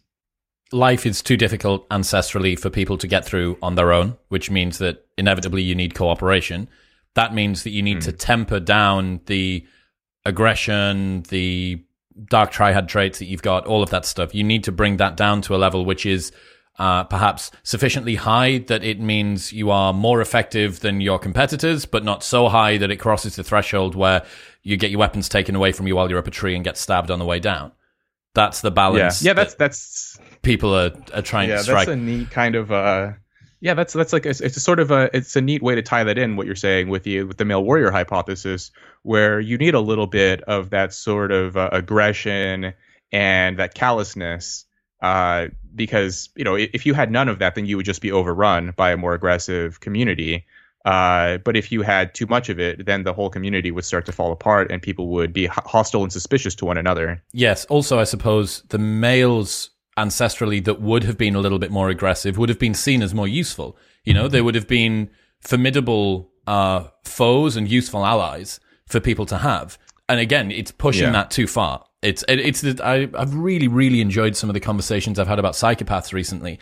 [0.72, 4.78] Life is too difficult ancestrally for people to get through on their own, which means
[4.78, 6.70] that inevitably you need cooperation.
[7.16, 8.06] That means that you need mm.
[8.06, 9.66] to temper down the
[10.24, 11.84] aggression, the
[12.26, 14.34] dark triad traits that you've got, all of that stuff.
[14.34, 16.32] You need to bring that down to a level which is
[16.80, 22.04] uh, perhaps sufficiently high that it means you are more effective than your competitors, but
[22.04, 24.26] not so high that it crosses the threshold where
[24.64, 26.78] you get your weapons taken away from you while you're up a tree and get
[26.78, 27.72] stabbed on the way down.
[28.36, 29.24] That's the balance.
[29.24, 31.88] Yeah, yeah that's that's people are, are trying yeah, to strike.
[31.88, 33.14] That's a neat kind of uh
[33.60, 35.82] yeah, that's that's like a, it's a sort of a it's a neat way to
[35.82, 38.70] tie that in what you're saying with the with the male warrior hypothesis,
[39.02, 42.74] where you need a little bit of that sort of uh, aggression
[43.12, 44.66] and that callousness
[45.02, 48.12] uh, because you know if you had none of that, then you would just be
[48.12, 50.46] overrun by a more aggressive community.
[50.86, 54.06] Uh, but if you had too much of it, then the whole community would start
[54.06, 57.22] to fall apart, and people would be hostile and suspicious to one another.
[57.34, 57.66] Yes.
[57.66, 62.38] Also, I suppose the males ancestrally that would have been a little bit more aggressive
[62.38, 63.76] would have been seen as more useful.
[64.06, 65.10] You know, they would have been
[65.42, 69.78] formidable uh, foes and useful allies for people to have.
[70.08, 71.12] And again, it's pushing yeah.
[71.12, 71.84] that too far.
[72.02, 75.54] It's it, it's I, I've really really enjoyed some of the conversations I've had about
[75.54, 76.60] psychopaths recently.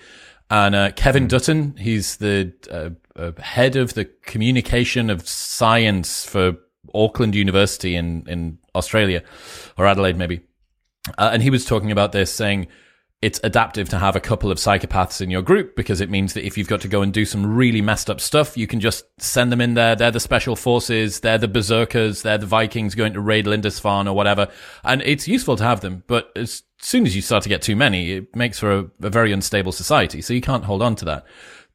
[0.50, 1.30] And uh, Kevin mm.
[1.30, 6.58] Dutton, he's the uh, uh, head of the communication of science for
[6.93, 9.24] Auckland University in in Australia
[9.78, 10.41] or Adelaide maybe.
[11.17, 12.67] Uh, and he was talking about this, saying
[13.26, 16.46] it's adaptive to have a couple of psychopaths in your group because it means that
[16.46, 19.04] if you've got to go and do some really messed up stuff, you can just
[19.20, 19.96] send them in there.
[19.96, 24.16] They're the special forces, they're the berserkers, they're the Vikings going to raid Lindisfarne or
[24.16, 24.48] whatever.
[24.84, 27.76] And it's useful to have them, but as soon as you start to get too
[27.76, 30.22] many, it makes for a, a very unstable society.
[30.22, 31.26] So you can't hold on to that.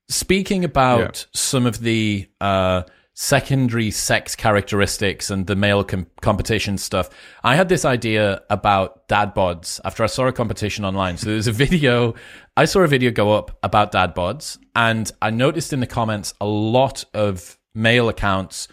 [0.09, 1.31] Speaking about yeah.
[1.41, 7.11] some of the, uh, secondary sex characteristics and the male com- competition stuff.
[7.43, 11.17] I had this idea about dad bods after I saw a competition online.
[11.17, 12.15] So there's a video,
[12.57, 16.35] I saw a video go up about dad bods, and I noticed in the comments
[16.41, 18.69] a lot of male accounts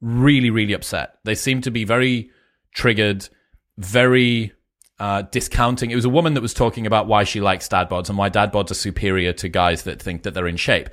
[0.00, 1.14] really, really upset.
[1.24, 2.30] They seemed to be very
[2.74, 3.28] triggered,
[3.78, 4.52] very
[5.00, 5.90] uh, discounting.
[5.90, 8.28] It was a woman that was talking about why she likes dad bods and why
[8.28, 10.88] dad bods are superior to guys that think that they're in shape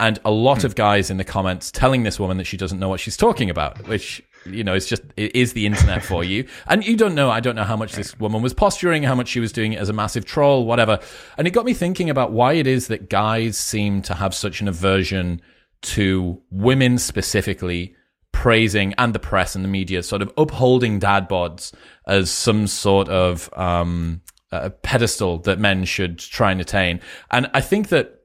[0.00, 2.88] and a lot of guys in the comments telling this woman that she doesn't know
[2.88, 6.46] what she's talking about, which you know, it's just it is the internet for you.
[6.66, 9.28] And you don't know, I don't know how much this woman was posturing, how much
[9.28, 10.98] she was doing it as a massive troll, whatever.
[11.36, 14.60] And it got me thinking about why it is that guys seem to have such
[14.60, 15.40] an aversion
[15.80, 17.94] to women specifically
[18.32, 21.72] praising and the press and the media sort of upholding dad bods
[22.06, 24.20] as some sort of um,
[24.52, 27.00] a pedestal that men should try and attain.
[27.30, 28.17] And I think that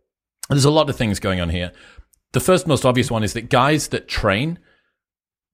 [0.49, 1.71] there's a lot of things going on here.
[2.33, 4.59] The first most obvious one is that guys that train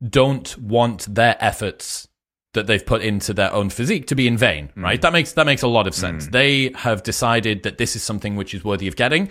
[0.07, 2.07] don't want their efforts
[2.53, 4.83] that they've put into their own physique to be in vain, mm.
[4.83, 5.01] right?
[5.01, 6.27] That makes that makes a lot of sense.
[6.27, 6.31] Mm.
[6.31, 9.29] They have decided that this is something which is worthy of getting.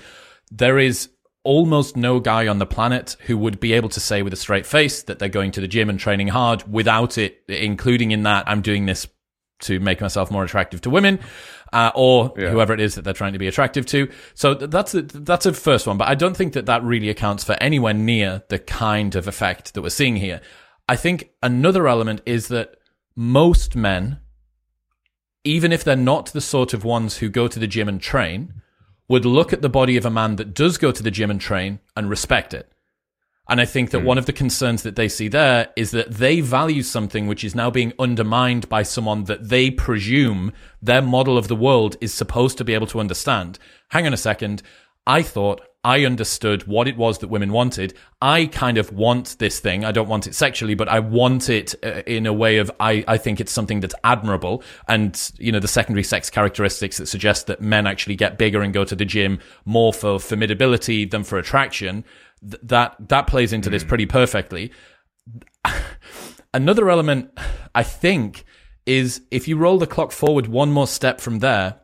[0.50, 1.08] There is
[1.44, 4.66] almost no guy on the planet who would be able to say with a straight
[4.66, 8.46] face that they're going to the gym and training hard without it including in that
[8.46, 9.06] I'm doing this
[9.60, 11.18] to make myself more attractive to women,
[11.72, 12.50] uh, or yeah.
[12.50, 14.10] whoever it is that they're trying to be attractive to.
[14.34, 17.44] So that's a, that's a first one, but I don't think that that really accounts
[17.44, 20.40] for anywhere near the kind of effect that we're seeing here.
[20.88, 22.76] I think another element is that
[23.14, 24.20] most men,
[25.44, 28.54] even if they're not the sort of ones who go to the gym and train,
[29.08, 31.40] would look at the body of a man that does go to the gym and
[31.40, 32.70] train and respect it.
[33.48, 34.04] And I think that mm.
[34.04, 37.54] one of the concerns that they see there is that they value something which is
[37.54, 42.58] now being undermined by someone that they presume their model of the world is supposed
[42.58, 43.58] to be able to understand.
[43.88, 44.62] Hang on a second.
[45.06, 47.94] I thought I understood what it was that women wanted.
[48.20, 49.84] I kind of want this thing.
[49.84, 53.04] I don't want it sexually, but I want it uh, in a way of I,
[53.08, 54.62] I think it's something that's admirable.
[54.88, 58.74] And, you know, the secondary sex characteristics that suggest that men actually get bigger and
[58.74, 62.04] go to the gym more for formidability than for attraction
[62.40, 63.72] th- that that plays into mm.
[63.72, 63.88] this hmm.
[63.88, 64.72] pretty perfectly.
[66.54, 67.30] Another element,
[67.74, 68.44] I think,
[68.86, 71.80] is if you roll the clock forward one more step from there,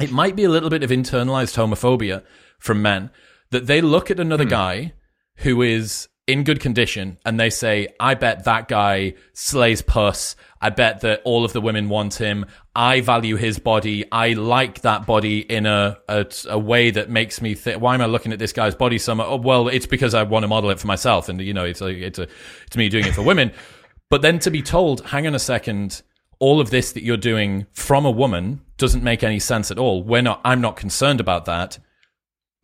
[0.00, 2.24] it might be a little bit of internalized homophobia
[2.58, 3.10] from men
[3.50, 4.50] that they look at another mm.
[4.50, 4.92] guy
[5.36, 10.36] who is in good condition and they say, I bet that guy slays puss.
[10.60, 12.44] I bet that all of the women want him.
[12.76, 14.04] I value his body.
[14.12, 18.02] I like that body in a, a, a way that makes me think, why am
[18.02, 19.26] I looking at this guy's body so much?
[19.26, 21.30] Oh, well, it's because I want to model it for myself.
[21.30, 22.28] And, you know, it's a, it's a,
[22.66, 23.50] it's me doing it for women.
[24.10, 26.00] But then to be told, hang on a second,
[26.38, 30.02] all of this that you're doing from a woman doesn't make any sense at all.
[30.02, 31.78] We're not, I'm not concerned about that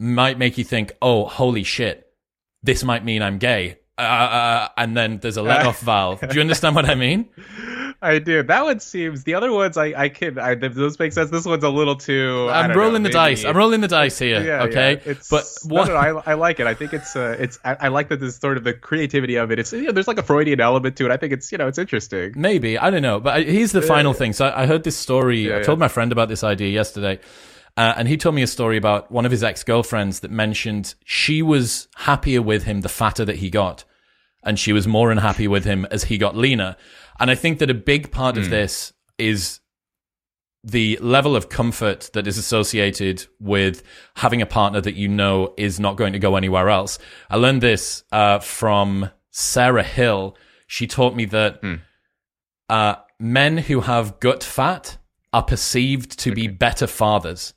[0.00, 2.03] might make you think, oh, holy shit
[2.64, 3.78] this might mean I'm gay.
[3.96, 6.20] Uh, uh, uh and then there's a let off valve.
[6.20, 7.28] Do you understand what I mean?
[8.04, 8.42] I do.
[8.42, 9.24] That one seems.
[9.24, 10.38] The other ones, I I can.
[10.38, 11.30] I, those make sense.
[11.30, 12.48] This one's a little too.
[12.50, 13.44] I'm rolling know, the dice.
[13.44, 14.44] I'm rolling the dice here.
[14.44, 15.12] Yeah, okay, yeah.
[15.12, 15.88] It's, but what?
[15.88, 16.66] no, no, I, I like it.
[16.66, 19.50] I think it's uh, it's I, I like that this sort of the creativity of
[19.50, 19.58] it.
[19.58, 21.12] It's you know, there's like a Freudian element to it.
[21.12, 22.34] I think it's you know it's interesting.
[22.36, 24.34] Maybe I don't know, but I- here's the final thing.
[24.34, 25.48] So I heard this story.
[25.48, 25.84] Yeah, I told yeah.
[25.84, 27.20] my friend about this idea yesterday,
[27.76, 30.94] uh, and he told me a story about one of his ex girlfriends that mentioned
[31.04, 33.84] she was happier with him the fatter that he got,
[34.42, 36.76] and she was more unhappy with him as he got leaner.
[37.18, 38.42] And I think that a big part Hmm.
[38.42, 39.60] of this is
[40.66, 43.82] the level of comfort that is associated with
[44.16, 46.98] having a partner that you know is not going to go anywhere else.
[47.28, 50.36] I learned this uh, from Sarah Hill.
[50.66, 51.60] She taught me that
[52.70, 54.96] uh, men who have gut fat
[55.34, 57.52] are perceived to be better fathers.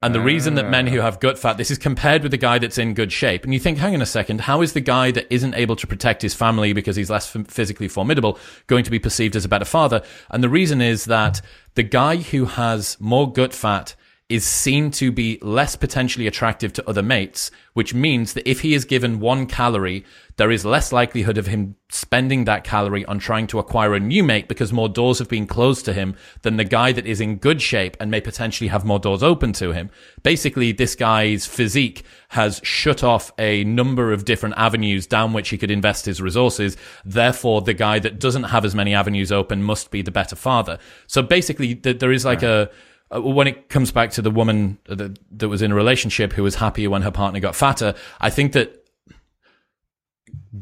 [0.00, 1.02] And the reason that men who ah.
[1.02, 3.42] have gut fat, this is compared with the guy that's in good shape.
[3.42, 5.88] And you think, hang on a second, how is the guy that isn't able to
[5.88, 8.38] protect his family because he's less physically formidable
[8.68, 10.02] going to be perceived as a better father?
[10.30, 11.40] And the reason is that
[11.74, 13.96] the guy who has more gut fat
[14.28, 18.74] is seen to be less potentially attractive to other mates, which means that if he
[18.74, 20.04] is given one calorie,
[20.36, 24.22] there is less likelihood of him spending that calorie on trying to acquire a new
[24.22, 27.36] mate because more doors have been closed to him than the guy that is in
[27.36, 29.88] good shape and may potentially have more doors open to him.
[30.22, 35.56] Basically, this guy's physique has shut off a number of different avenues down which he
[35.56, 36.76] could invest his resources.
[37.02, 40.78] Therefore, the guy that doesn't have as many avenues open must be the better father.
[41.06, 42.70] So basically, th- there is like a,
[43.14, 46.42] uh, when it comes back to the woman that, that was in a relationship who
[46.42, 48.84] was happier when her partner got fatter, I think that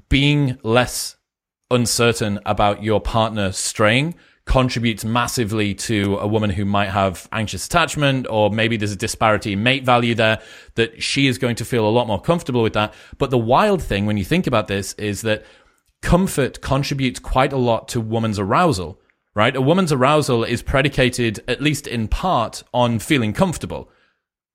[0.08, 1.16] being less
[1.70, 8.26] uncertain about your partner straying contributes massively to a woman who might have anxious attachment
[8.30, 10.40] or maybe there's a disparity in mate value there
[10.76, 12.94] that she is going to feel a lot more comfortable with that.
[13.18, 15.44] But the wild thing when you think about this is that
[16.00, 19.00] comfort contributes quite a lot to woman's arousal,
[19.36, 19.54] right?
[19.54, 23.90] A woman's arousal is predicated, at least in part, on feeling comfortable.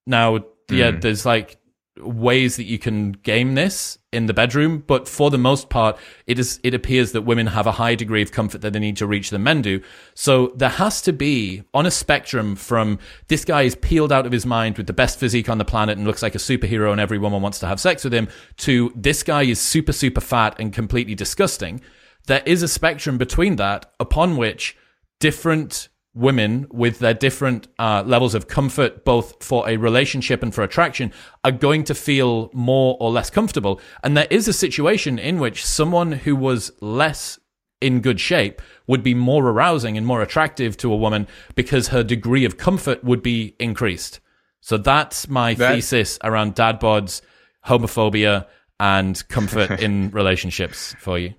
[0.07, 0.99] Now, yeah, hmm.
[0.99, 1.59] there's like
[1.97, 6.39] ways that you can game this in the bedroom, but for the most part, it
[6.39, 9.05] is it appears that women have a high degree of comfort that they need to
[9.05, 9.81] reach than men do.
[10.15, 14.31] So there has to be on a spectrum from this guy is peeled out of
[14.31, 16.99] his mind with the best physique on the planet and looks like a superhero and
[16.99, 18.27] every woman wants to have sex with him
[18.57, 21.81] to this guy is super super fat and completely disgusting.
[22.27, 24.77] There is a spectrum between that upon which
[25.19, 30.63] different women with their different uh, levels of comfort, both for a relationship and for
[30.63, 31.13] attraction,
[31.43, 33.79] are going to feel more or less comfortable.
[34.03, 37.39] And there is a situation in which someone who was less
[37.79, 42.03] in good shape would be more arousing and more attractive to a woman because her
[42.03, 44.19] degree of comfort would be increased.
[44.59, 47.21] So that's my thesis around dad bods,
[47.65, 48.47] homophobia,
[48.79, 51.33] and comfort in relationships for you.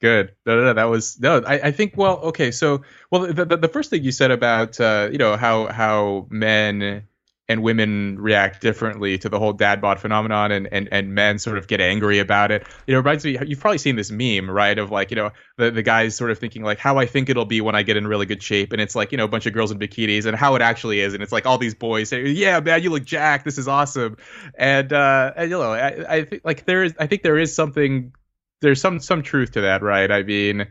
[0.00, 0.34] Good.
[0.46, 1.42] No, no, no, that was no.
[1.44, 1.94] I, I think.
[1.96, 2.52] Well, okay.
[2.52, 6.28] So, well, the, the the first thing you said about uh, you know how how
[6.30, 7.02] men
[7.50, 11.58] and women react differently to the whole dad bod phenomenon, and and and men sort
[11.58, 12.64] of get angry about it.
[12.86, 13.38] You know, reminds me.
[13.44, 14.78] You've probably seen this meme, right?
[14.78, 17.44] Of like you know the the guys sort of thinking like how I think it'll
[17.46, 19.46] be when I get in really good shape, and it's like you know a bunch
[19.46, 22.10] of girls in bikinis, and how it actually is, and it's like all these boys
[22.10, 23.44] say, "Yeah, man, you look jacked.
[23.44, 24.16] This is awesome,"
[24.54, 27.52] and uh, and you know, I, I think like there is, I think there is
[27.52, 28.12] something
[28.60, 30.10] there's some some truth to that, right?
[30.10, 30.66] I mean,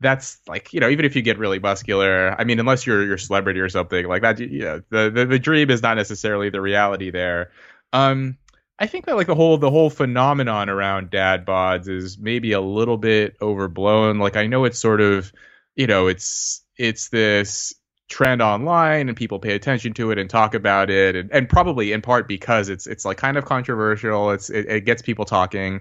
[0.00, 3.18] that's like you know, even if you get really muscular, I mean, unless you're you're
[3.18, 6.60] celebrity or something like that, you know, the the, the dream is not necessarily the
[6.60, 7.50] reality there.
[7.92, 8.38] Um,
[8.78, 12.60] I think that like the whole the whole phenomenon around dad bods is maybe a
[12.60, 14.18] little bit overblown.
[14.18, 15.32] Like I know it's sort of,
[15.74, 17.74] you know, it's it's this
[18.08, 21.92] trend online and people pay attention to it and talk about it and, and probably
[21.92, 25.80] in part because it's it's like kind of controversial it's it, it gets people talking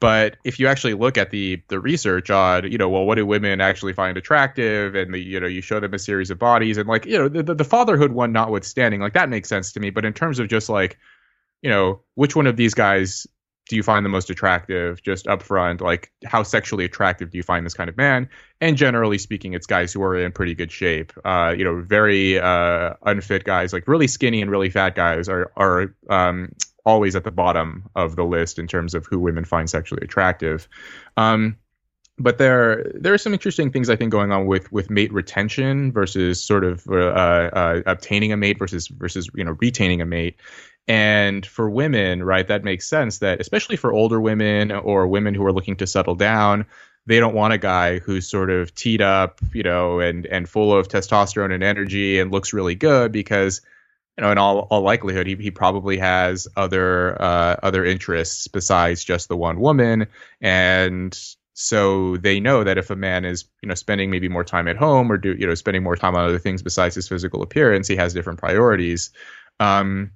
[0.00, 3.26] but if you actually look at the the research on, you know, well, what do
[3.26, 6.78] women actually find attractive, and the, you know, you show them a series of bodies,
[6.78, 9.90] and like, you know, the, the fatherhood one notwithstanding, like that makes sense to me.
[9.90, 10.98] But in terms of just like,
[11.62, 13.26] you know, which one of these guys
[13.70, 17.64] do you find the most attractive, just upfront like how sexually attractive do you find
[17.64, 18.28] this kind of man?
[18.60, 21.12] And generally speaking, it's guys who are in pretty good shape.
[21.24, 25.52] Uh, you know, very uh, unfit guys, like really skinny and really fat guys, are
[25.56, 26.52] are um,
[26.84, 30.68] always at the bottom of the list in terms of who women find sexually attractive.
[31.16, 31.56] Um,
[32.18, 35.92] but there there are some interesting things I think going on with with mate retention
[35.92, 40.36] versus sort of uh, uh, obtaining a mate versus versus you know retaining a mate.
[40.88, 45.44] And for women, right, that makes sense that especially for older women or women who
[45.46, 46.66] are looking to settle down,
[47.06, 50.76] they don't want a guy who's sort of teed up, you know, and and full
[50.76, 53.60] of testosterone and energy and looks really good because
[54.18, 59.04] you know, in all, all likelihood, he, he probably has other uh, other interests besides
[59.04, 60.08] just the one woman,
[60.40, 61.18] and
[61.54, 64.76] So they know that if a man is, you know, spending maybe more time at
[64.76, 67.86] home or do, you know, spending more time on other things besides his physical appearance,
[67.86, 69.10] he has different priorities.
[69.58, 70.12] Um,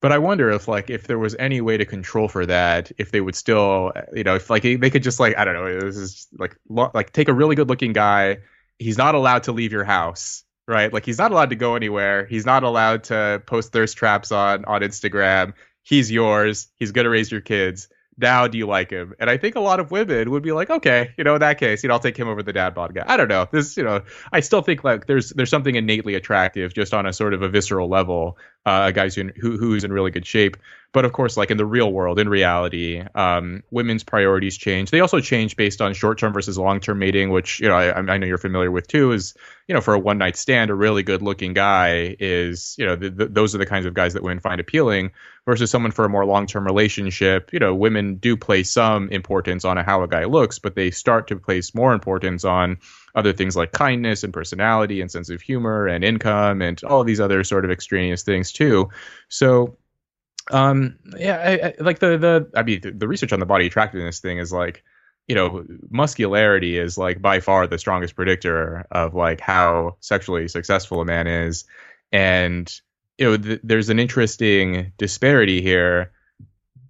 [0.00, 3.10] but I wonder if like if there was any way to control for that, if
[3.10, 5.96] they would still, you know, if like they could just like I don't know, this
[5.96, 8.38] is like like take a really good looking guy.
[8.78, 10.92] He's not allowed to leave your house, right?
[10.92, 12.26] Like he's not allowed to go anywhere.
[12.26, 15.54] He's not allowed to post thirst traps on on Instagram.
[15.82, 16.68] He's yours.
[16.76, 17.88] He's gonna raise your kids
[18.18, 19.14] now do you like him?
[19.18, 21.58] And I think a lot of women would be like, okay, you know, in that
[21.58, 23.04] case, you know, I'll take him over the dad bod guy.
[23.06, 23.46] I don't know.
[23.50, 24.02] This, you know,
[24.32, 27.48] I still think like there's there's something innately attractive just on a sort of a
[27.48, 28.36] visceral level.
[28.66, 30.56] Uh, a guys who, who who's in really good shape.
[30.90, 34.90] But of course, like in the real world, in reality, um, women's priorities change.
[34.90, 38.26] They also change based on short-term versus long-term mating, which you know I, I know
[38.26, 39.12] you're familiar with too.
[39.12, 39.34] Is
[39.66, 43.26] you know for a one-night stand, a really good-looking guy is you know the, the,
[43.26, 45.12] those are the kinds of guys that women find appealing.
[45.46, 49.78] Versus someone for a more long-term relationship, you know, women do place some importance on
[49.78, 52.76] how a guy looks, but they start to place more importance on
[53.14, 57.18] other things like kindness and personality and sense of humor and income and all these
[57.18, 58.90] other sort of extraneous things too.
[59.30, 59.78] So
[60.50, 63.66] um, yeah, I, I, like the the I mean the, the research on the body
[63.66, 64.82] attractiveness thing is like,
[65.26, 71.00] you know, muscularity is like by far the strongest predictor of like how sexually successful
[71.00, 71.64] a man is,
[72.12, 72.72] and
[73.18, 76.12] you know, th- there's an interesting disparity here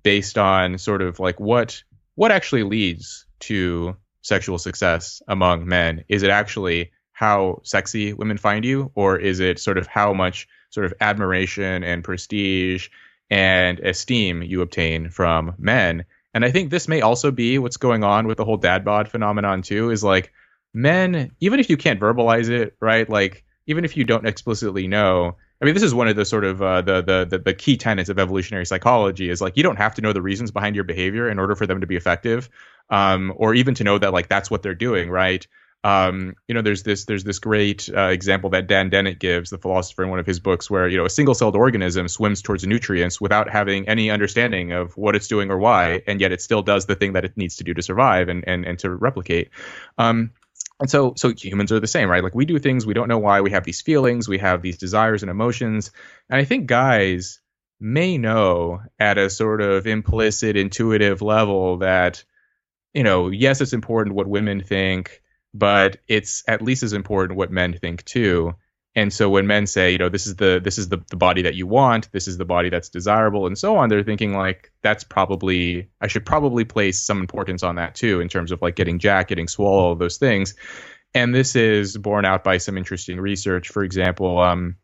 [0.03, 1.83] based on sort of like what
[2.15, 6.05] what actually leads to sexual success among men.
[6.09, 10.47] Is it actually how sexy women find you, or is it sort of how much
[10.71, 12.89] sort of admiration and prestige
[13.31, 16.05] and esteem you obtain from men.
[16.35, 19.09] And I think this may also be what's going on with the whole dad bod
[19.09, 19.91] phenomenon too.
[19.91, 20.33] Is like
[20.75, 23.09] men, even if you can't verbalize it, right?
[23.09, 25.37] Like even if you don't explicitly know.
[25.61, 27.77] I mean, this is one of the sort of uh, the, the the the key
[27.77, 30.85] tenets of evolutionary psychology is like you don't have to know the reasons behind your
[30.85, 32.49] behavior in order for them to be effective,
[32.91, 35.47] um, or even to know that like that's what they're doing, right?
[35.85, 39.59] Um, you know, there's this there's this great uh, example that Dan Dennett gives, the
[39.59, 43.21] philosopher, in one of his books, where you know a single-celled organism swims towards nutrients
[43.21, 46.87] without having any understanding of what it's doing or why, and yet it still does
[46.87, 49.51] the thing that it needs to do to survive and and and to replicate.
[49.99, 50.33] Um,
[50.81, 52.25] and so so humans are the same, right?
[52.25, 53.41] Like we do things we don't know why.
[53.41, 55.93] We have these feelings, we have these desires and emotions,
[56.29, 57.41] and I think guys
[57.79, 62.25] may know at a sort of implicit, intuitive level that
[62.95, 65.23] you know, yes, it's important what women think
[65.55, 68.55] but it's at least as important what men think too.
[68.95, 71.43] And so when men say, you know, this is the this is the, the body
[71.43, 74.73] that you want, this is the body that's desirable, and so on, they're thinking like
[74.83, 78.75] that's probably I should probably place some importance on that too, in terms of like
[78.75, 80.55] getting jack, getting swole, all those things.
[81.15, 83.69] And this is borne out by some interesting research.
[83.69, 84.77] For example, um,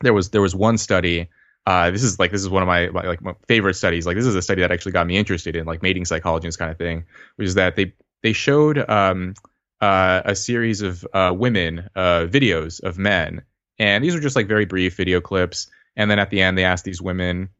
[0.00, 1.28] there was there was one study.
[1.64, 4.06] Uh, this is like this is one of my, my like my favorite studies.
[4.06, 6.50] Like this is a study that actually got me interested in like mating psychology and
[6.50, 7.04] this kind of thing,
[7.36, 7.92] which is that they
[8.22, 9.34] they showed um,
[9.82, 13.42] uh, a series of uh, women uh, videos of men,
[13.78, 15.68] and these are just like very brief video clips.
[15.96, 17.50] And then at the end, they asked these women,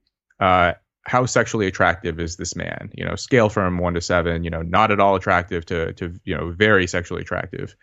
[0.40, 4.44] uh, "How sexually attractive is this man?" You know, scale from one to seven.
[4.44, 7.76] You know, not at all attractive to to you know very sexually attractive.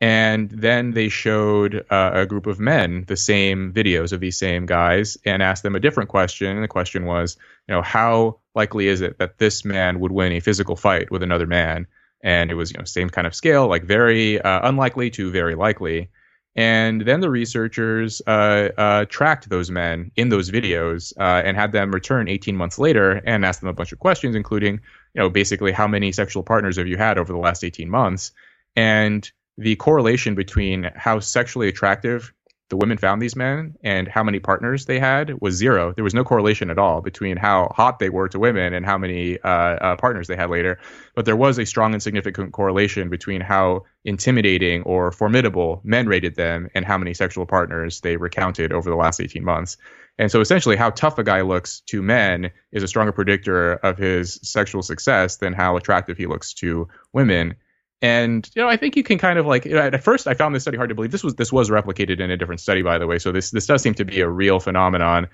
[0.00, 4.66] And then they showed uh, a group of men the same videos of these same
[4.66, 6.48] guys and asked them a different question.
[6.48, 7.36] And the question was,
[7.68, 11.22] you know, how likely is it that this man would win a physical fight with
[11.22, 11.86] another man?
[12.24, 15.54] And it was you know same kind of scale, like very uh, unlikely to very
[15.54, 16.08] likely.
[16.56, 21.72] And then the researchers uh, uh, tracked those men in those videos uh, and had
[21.72, 24.74] them return 18 months later and asked them a bunch of questions, including,
[25.14, 28.30] you know, basically how many sexual partners have you had over the last 18 months,
[28.76, 32.32] and the correlation between how sexually attractive
[32.70, 35.92] the women found these men and how many partners they had was zero.
[35.92, 38.96] There was no correlation at all between how hot they were to women and how
[38.96, 40.78] many uh, uh, partners they had later.
[41.14, 46.36] But there was a strong and significant correlation between how intimidating or formidable men rated
[46.36, 49.76] them and how many sexual partners they recounted over the last 18 months.
[50.18, 53.98] And so essentially, how tough a guy looks to men is a stronger predictor of
[53.98, 57.56] his sexual success than how attractive he looks to women.
[58.02, 60.62] And you know, I think you can kind of like at first I found this
[60.62, 61.10] study hard to believe.
[61.10, 63.18] This was this was replicated in a different study, by the way.
[63.18, 65.28] So this this does seem to be a real phenomenon.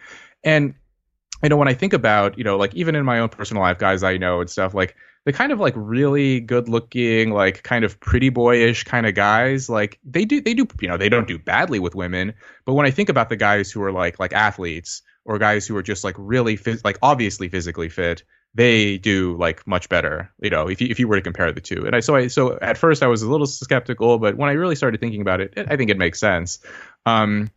[0.45, 0.75] And
[1.43, 3.79] you know, when I think about you know, like even in my own personal life,
[3.79, 4.95] guys I know and stuff like
[5.25, 9.69] the kind of like really good looking, like kind of pretty boyish kind of guys,
[9.69, 12.35] like they do they do you know they don't do badly with women.
[12.65, 15.77] But when I think about the guys who are like like athletes or guys who
[15.77, 18.23] are just like really phys- like obviously physically fit
[18.55, 21.61] they do like much better, you know, if you, if you were to compare the
[21.61, 21.87] two.
[21.87, 24.55] And I so I so at first I was a little skeptical, but when I
[24.55, 26.59] really started thinking about it, it I think it makes sense.
[27.07, 27.51] Um,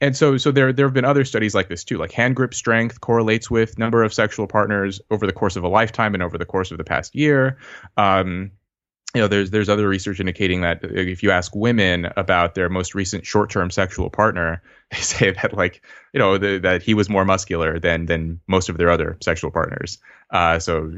[0.00, 2.54] and so so there there have been other studies like this too, like hand grip
[2.54, 6.38] strength correlates with number of sexual partners over the course of a lifetime and over
[6.38, 7.58] the course of the past year.
[7.96, 8.52] Um,
[9.16, 12.94] you know, there's there's other research indicating that if you ask women about their most
[12.94, 17.24] recent short-term sexual partner, they say that like you know the, that he was more
[17.24, 19.98] muscular than than most of their other sexual partners.
[20.30, 20.92] Uh, so,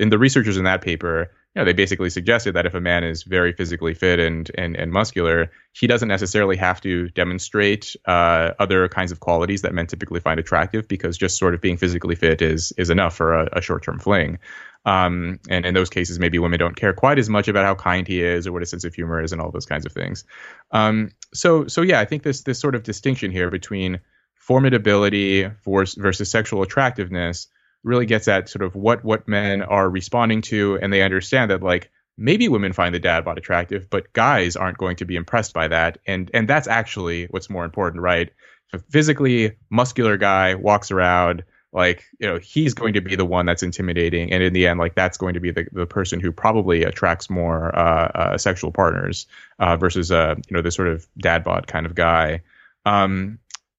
[0.00, 3.22] in the researchers in that paper, know, they basically suggested that if a man is
[3.22, 8.88] very physically fit and and, and muscular, he doesn't necessarily have to demonstrate uh, other
[8.88, 12.42] kinds of qualities that men typically find attractive, because just sort of being physically fit
[12.42, 14.38] is is enough for a, a short-term fling.
[14.84, 18.06] Um, and in those cases, maybe women don't care quite as much about how kind
[18.06, 20.24] he is or what his sense of humor is and all those kinds of things.
[20.70, 24.00] Um, so, so yeah, I think this this sort of distinction here between
[24.48, 27.48] formidability versus sexual attractiveness
[27.86, 31.62] really gets at sort of what what men are responding to, and they understand that
[31.62, 35.54] like maybe women find the dad bod attractive, but guys aren't going to be impressed
[35.54, 38.30] by that, and and that's actually what's more important, right?
[38.72, 43.46] A physically muscular guy walks around like you know he's going to be the one
[43.46, 44.32] that's intimidating.
[44.32, 47.30] And in the end like that's going to be the, the person who probably attracts
[47.30, 49.26] more uh, uh, sexual partners
[49.58, 52.42] uh, versus uh you know the sort of dad bod kind of guy.
[52.84, 53.38] Um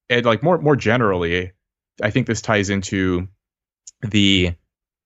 [0.09, 1.51] and like more more generally
[2.01, 3.27] i think this ties into
[4.01, 4.53] the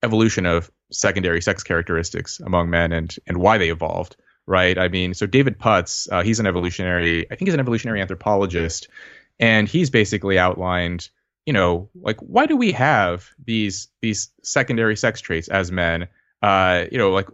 [0.04, 4.16] evolution of secondary sex characteristics among men and and why they evolved
[4.46, 8.02] right i mean so david Puts uh, he's an evolutionary i think he's an evolutionary
[8.02, 8.89] anthropologist
[9.39, 11.10] and he's basically outlined
[11.46, 16.08] you know, like why do we have these these secondary sex traits as men?
[16.42, 17.28] Uh, you know, like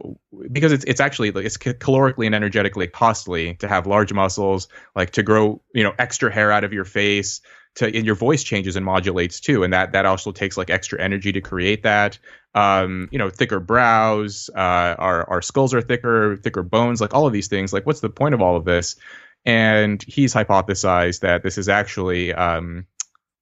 [0.52, 5.12] because it's it's actually like it's calorically and energetically costly to have large muscles, like
[5.12, 7.42] to grow, you know, extra hair out of your face,
[7.78, 11.02] to and your voice changes and modulates too, and that that also takes like extra
[11.02, 12.20] energy to create that.
[12.54, 17.28] Um, you know, thicker brows, uh, our our skulls are thicker, thicker bones, like all
[17.28, 17.72] of these things.
[17.72, 18.96] Like, what's the point of all of this?
[19.46, 22.86] And he's hypothesized that this is actually um,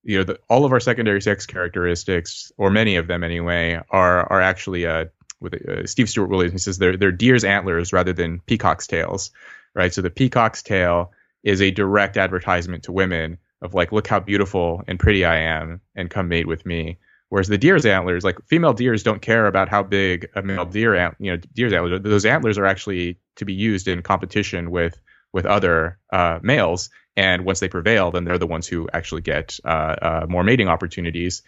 [0.04, 4.32] you know, the, all of our secondary sex characteristics, or many of them anyway, are
[4.32, 5.06] are actually uh,
[5.40, 6.54] with uh, Steve Stewart Williams.
[6.54, 9.32] He says they're they're deer's antlers rather than peacock's tails,
[9.74, 9.94] right?
[9.94, 11.12] So the peacock's tail
[11.44, 15.82] is a direct advertisement to women of like, look how beautiful and pretty I am,
[15.96, 17.00] and come mate with me.
[17.30, 20.96] Whereas the deer's antlers, like female deers, don't care about how big a male deer,
[20.96, 22.02] ant, you know, deer's antlers.
[22.02, 25.00] Those antlers are actually to be used in competition with
[25.34, 29.60] with other uh, males, and once they prevail, then they're the ones who actually get
[29.66, 31.42] uh, uh, more mating opportunities.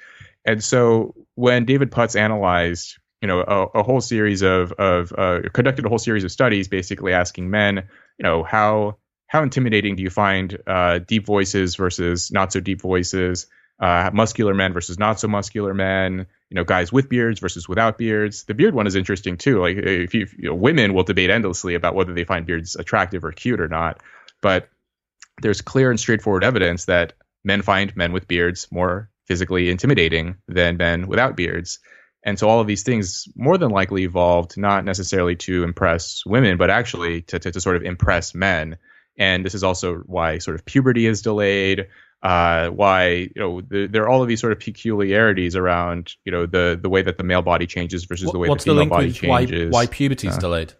[0.43, 5.41] And so when David Puts analyzed, you know, a, a whole series of of uh,
[5.53, 7.87] conducted a whole series of studies, basically asking men,
[8.17, 8.97] you know, how
[9.27, 13.47] how intimidating do you find uh, deep voices versus not so deep voices?
[13.79, 17.97] Uh, muscular men versus not so muscular men, you know, guys with beards versus without
[17.97, 18.45] beards.
[18.45, 19.61] The beard one is interesting too.
[19.61, 23.23] Like, if you, you know, women will debate endlessly about whether they find beards attractive
[23.23, 24.01] or cute or not,
[24.41, 24.69] but
[25.41, 27.13] there's clear and straightforward evidence that
[27.43, 31.79] men find men with beards more physically intimidating than men without beards.
[32.23, 36.57] And so all of these things more than likely evolved not necessarily to impress women,
[36.57, 38.77] but actually to, to, to sort of impress men.
[39.17, 41.87] And this is also why sort of puberty is delayed,
[42.21, 46.31] uh, why you know the, there are all of these sort of peculiarities around you
[46.31, 48.83] know the the way that the male body changes versus what, the way the female
[48.83, 49.71] the body changes.
[49.71, 50.73] Why, why puberty is uh, delayed?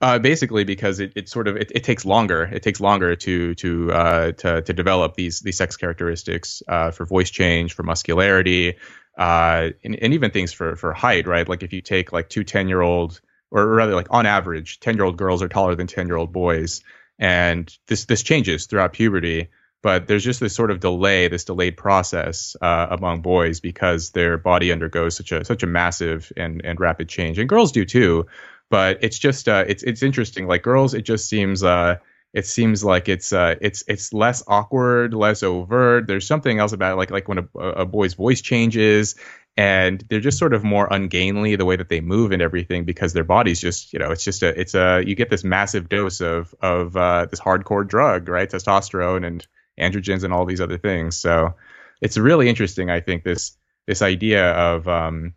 [0.00, 2.42] Uh, basically, because it, it sort of it, it, takes longer.
[2.42, 7.06] It takes longer to to uh, to to develop these these sex characteristics uh, for
[7.06, 8.74] voice change, for muscularity,
[9.16, 11.26] uh, and, and even things for for height.
[11.26, 13.20] Right, like if you take like two 10 year old,
[13.54, 16.32] or rather like on average, ten year old girls are taller than ten year old
[16.32, 16.82] boys,
[17.18, 19.48] and this this changes throughout puberty.
[19.82, 24.38] But there's just this sort of delay, this delayed process uh, among boys because their
[24.38, 28.26] body undergoes such a such a massive and and rapid change, and girls do too
[28.70, 30.46] but it's just uh, it's it's interesting.
[30.46, 31.96] Like girls, it just seems uh,
[32.32, 36.06] it seems like it's uh, it's it's less awkward, less overt.
[36.06, 39.14] There's something else about it, like like when a, a boy's voice changes,
[39.56, 43.12] and they're just sort of more ungainly the way that they move and everything because
[43.12, 46.20] their body's just you know it's just a it's a you get this massive dose
[46.20, 48.50] of of uh, this hardcore drug right?
[48.50, 49.46] Testosterone and
[49.78, 51.16] androgens and all these other things.
[51.16, 51.54] So
[52.00, 55.34] it's really interesting I think this this idea of um,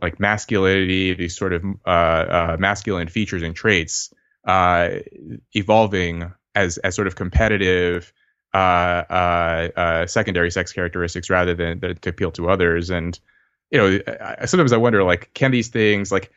[0.00, 4.12] like masculinity, these sort of uh, uh, masculine features and traits
[4.46, 4.90] uh,
[5.54, 8.12] evolving as as sort of competitive
[8.54, 12.88] Uh, uh, uh, secondary sex characteristics rather than, than, to appeal to others.
[12.88, 13.18] And
[13.70, 16.32] you know, I, sometimes I wonder like, can these things like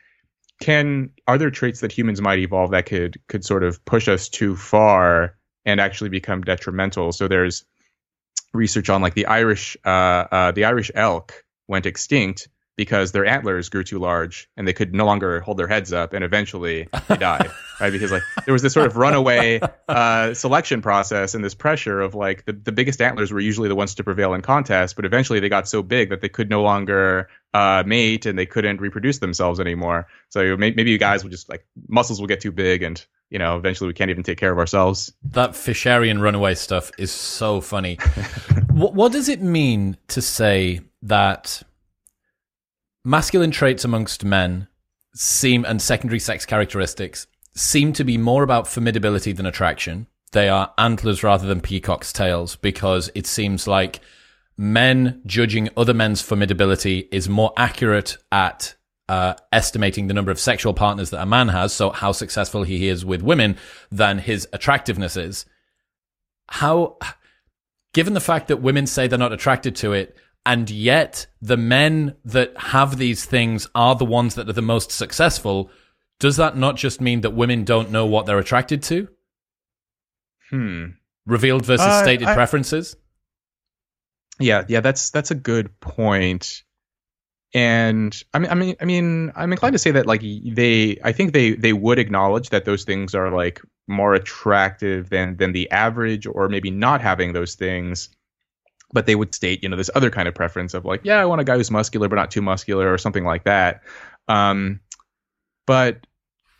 [0.60, 4.28] can are there traits that humans might evolve that could could sort of push us
[4.28, 7.14] too far and actually become detrimental?
[7.14, 7.64] So there's
[8.54, 12.50] research on like the Irish uh, the Irish elk went extinct
[12.82, 16.14] because their antlers grew too large and they could no longer hold their heads up
[16.14, 17.48] and eventually they died
[17.80, 17.92] right?
[17.92, 22.16] Because like there was this sort of runaway uh, selection process and this pressure of
[22.16, 25.40] like the, the biggest antlers were usually the ones to prevail in contests but eventually
[25.40, 29.20] they got so big that they could no longer uh, mate and they couldn't reproduce
[29.20, 30.08] themselves anymore.
[30.30, 33.58] So maybe you guys will just like muscles will get too big and you know
[33.58, 35.14] eventually we can't even take care of ourselves.
[35.24, 38.00] That fisherian runaway stuff is so funny.
[38.72, 41.62] What, what does it mean to say that
[43.04, 44.68] masculine traits amongst men
[45.14, 50.08] seem and secondary sex characteristics seem to be more about formidability than attraction.
[50.32, 54.00] They are antlers rather than peacock's tails because it seems like
[54.58, 58.76] men judging other men's formidability is more accurate at
[59.10, 62.88] uh, estimating the number of sexual partners that a man has, so how successful he
[62.88, 63.58] is with women,
[63.92, 65.46] than his attractiveness is.
[66.48, 66.98] How,
[67.94, 70.16] given the fact that women say they're not attracted to it,
[70.46, 74.92] and yet the men that have these things are the ones that are the most
[74.92, 75.70] successful.
[76.20, 79.08] Does that not just mean that women don't know what they're attracted to?
[80.50, 80.86] Hmm.
[81.26, 82.96] Revealed versus uh, stated I, preferences?
[84.40, 85.92] Yeah yeah that's that's a good point.
[85.92, 86.64] point
[87.54, 91.12] and I mean, I mean, I mean, I'm inclined to say that like they, I
[91.12, 95.70] think they they would acknowledge that those things are like more attractive than than the
[95.70, 98.10] average, or maybe not having those things
[98.94, 101.26] but they would state, you know, this other kind of preference of like, yeah, I
[101.26, 103.82] want a guy who's muscular but not too muscular or something like that.
[104.28, 104.80] Um,
[105.66, 106.06] but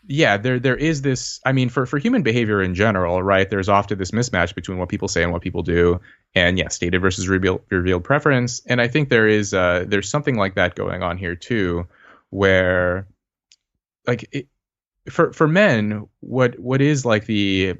[0.06, 1.40] yeah, there there is this.
[1.46, 3.48] I mean, for for human behavior in general, right?
[3.48, 6.00] There's often this mismatch between what people say and what people do,
[6.34, 8.60] and yeah, stated versus revealed revealed preference.
[8.66, 11.86] And I think there is uh there's something like that going on here too,
[12.30, 13.06] where
[14.06, 14.48] like it,
[15.08, 17.76] for for men, what what is like the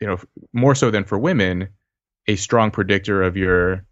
[0.00, 0.18] you know
[0.52, 1.68] more so than for women
[2.28, 3.86] a strong predictor of your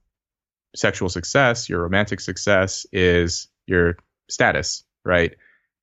[0.76, 3.96] sexual success, your romantic success is your
[4.28, 5.34] status, right?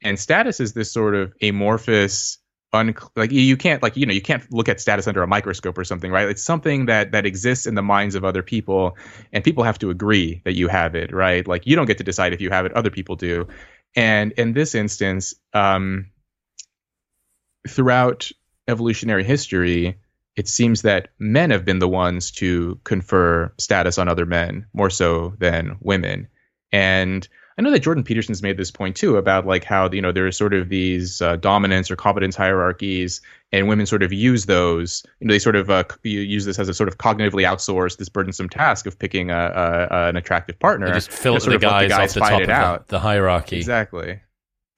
[0.03, 2.37] And status is this sort of amorphous
[2.73, 5.77] un- like you can't like you know you can't look at status under a microscope
[5.77, 6.29] or something right?
[6.29, 8.97] It's something that that exists in the minds of other people
[9.31, 11.47] and people have to agree that you have it right?
[11.47, 13.47] Like you don't get to decide if you have it other people do.
[13.95, 16.11] And in this instance um
[17.67, 18.29] throughout
[18.67, 19.97] evolutionary history
[20.36, 24.89] it seems that men have been the ones to confer status on other men more
[24.89, 26.27] so than women.
[26.71, 27.27] And
[27.57, 30.25] I know that Jordan Peterson's made this point too about like how you know there
[30.25, 33.21] are sort of these uh, dominance or competence hierarchies,
[33.51, 35.05] and women sort of use those.
[35.19, 38.09] You know, they sort of uh, use this as a sort of cognitively outsource this
[38.09, 39.36] burdensome task of picking a,
[39.91, 40.88] a an attractive partner.
[40.88, 43.57] They just filter the guys, the guys off the top of the, the hierarchy.
[43.57, 44.19] Exactly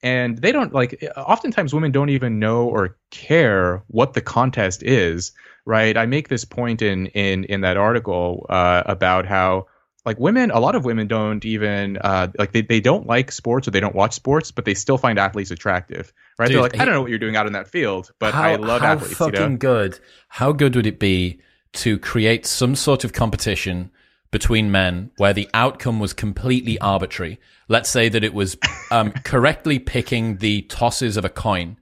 [0.02, 5.32] and they don't like oftentimes women don't even know or care what the contest is
[5.64, 9.66] right i make this point in in in that article uh, about how
[10.04, 13.66] like women a lot of women don't even uh, like they, they don't like sports
[13.66, 16.78] or they don't watch sports but they still find athletes attractive right Dude, they're like
[16.78, 18.92] i don't know what you're doing out in that field but how, i love how
[18.92, 19.56] athletes fucking you know?
[19.56, 21.40] good how good would it be
[21.72, 23.90] to create some sort of competition
[24.36, 27.40] between men where the outcome was completely arbitrary.
[27.68, 28.58] Let's say that it was
[28.90, 31.78] um, correctly picking the tosses of a coin,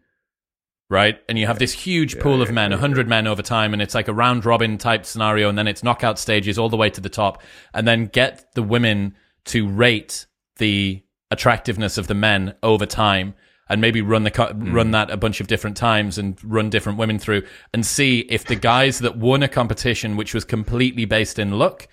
[0.88, 1.18] right?
[1.28, 4.06] And you have this huge pool of men, 100 men over time, and it's like
[4.06, 7.08] a round robin type scenario, and then it's knockout stages all the way to the
[7.08, 7.42] top,
[7.74, 10.26] and then get the women to rate
[10.58, 11.02] the
[11.32, 13.34] attractiveness of the men over time
[13.68, 14.72] and maybe run the mm.
[14.72, 17.42] run that a bunch of different times and run different women through
[17.72, 21.88] and see if the guys that won a competition which was completely based in luck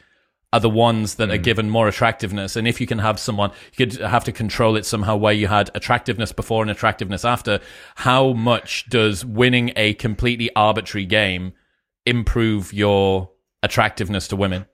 [0.54, 1.34] are the ones that mm.
[1.34, 2.56] are given more attractiveness.
[2.56, 5.48] And if you can have someone, you could have to control it somehow where you
[5.48, 7.60] had attractiveness before and attractiveness after.
[7.96, 11.54] How much does winning a completely arbitrary game
[12.06, 13.32] improve your
[13.64, 14.66] attractiveness to women?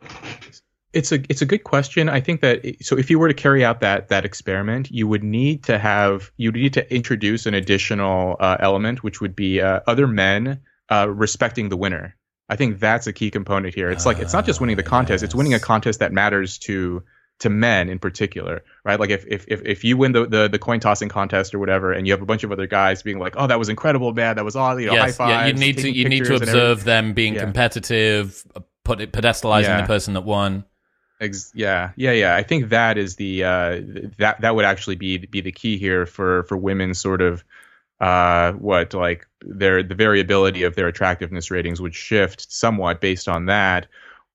[0.94, 2.10] It's a it's a good question.
[2.10, 5.24] I think that so if you were to carry out that that experiment, you would
[5.24, 9.62] need to have you would need to introduce an additional uh, element, which would be
[9.62, 12.16] uh, other men uh, respecting the winner.
[12.50, 13.90] I think that's a key component here.
[13.90, 15.24] It's like it's not just winning the contest; yes.
[15.24, 17.04] it's winning a contest that matters to
[17.40, 19.00] to men in particular, right?
[19.00, 21.92] Like if if if, if you win the, the, the coin tossing contest or whatever,
[21.92, 24.38] and you have a bunch of other guys being like, "Oh, that was incredible, man!
[24.38, 26.36] That was all you know, yes, high fives." Yeah, you need to you need to
[26.36, 27.42] observe them being yeah.
[27.42, 28.46] competitive,
[28.84, 29.82] put it pedestalizing yeah.
[29.82, 30.66] the person that won.
[31.20, 32.36] Ex- yeah, yeah, yeah.
[32.36, 33.82] I think that is the uh,
[34.18, 37.44] that that would actually be be the key here for for women sort of
[38.00, 43.46] uh, what like their the variability of their attractiveness ratings would shift somewhat based on
[43.48, 43.88] that.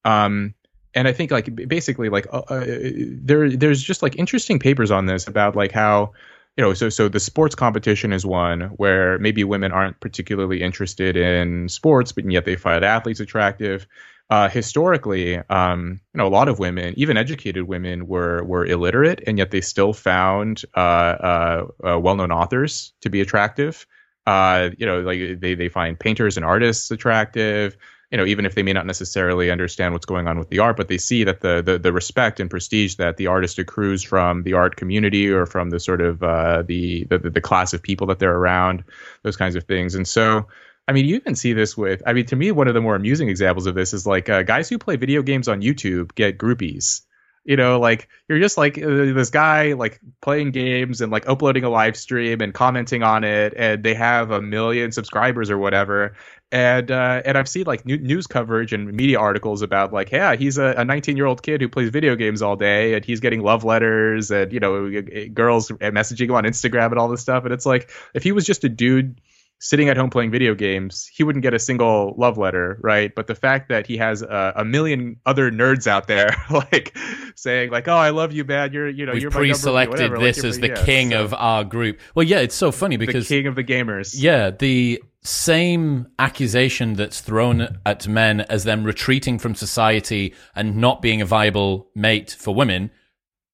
[0.05, 0.55] Um,
[0.95, 5.07] and I think like basically like uh, uh, there there's just like interesting papers on
[5.07, 6.13] this about like how
[6.57, 11.17] you know so so the sports competition is one where maybe women aren't particularly interested
[11.17, 13.87] in sports but yet they find athletes attractive
[14.33, 19.22] uh, historically, um, you know, a lot of women, even educated women, were were illiterate,
[19.26, 23.87] and yet they still found uh, uh, uh well-known authors to be attractive.
[24.26, 27.76] Uh, you know, like they they find painters and artists attractive.
[28.11, 30.78] You know, even if they may not necessarily understand what's going on with the art,
[30.78, 34.45] but they see that the the, the respect and prestige that the artist accrues from
[34.45, 38.07] the art community or from the sort of uh, the, the the class of people
[38.07, 38.85] that they're around,
[39.24, 40.47] those kinds of things, and so.
[40.89, 42.03] I mean, you even see this with.
[42.07, 44.43] I mean, to me, one of the more amusing examples of this is like uh,
[44.43, 47.03] guys who play video games on YouTube get groupies.
[47.45, 51.64] You know, like you're just like uh, this guy like playing games and like uploading
[51.64, 56.14] a live stream and commenting on it, and they have a million subscribers or whatever.
[56.53, 60.37] And uh, and I've seen like new, news coverage and media articles about like, yeah,
[60.37, 63.41] he's a 19 year old kid who plays video games all day, and he's getting
[63.41, 65.03] love letters and you know
[65.33, 67.45] girls messaging him on Instagram and all this stuff.
[67.45, 69.20] And it's like if he was just a dude
[69.63, 73.15] sitting at home playing video games, he wouldn't get a single love letter, right?
[73.15, 76.97] But the fact that he has a, a million other nerds out there, like
[77.37, 78.73] saying like, "Oh, I love you, man.
[78.73, 81.35] You're, you know, We've you're pre-selected my this like, as the yeah, king so, of
[81.35, 84.15] our group." Well, yeah, it's so funny because the king of the gamers.
[84.17, 91.01] Yeah, the same accusation that's thrown at men as them retreating from society and not
[91.01, 92.91] being a viable mate for women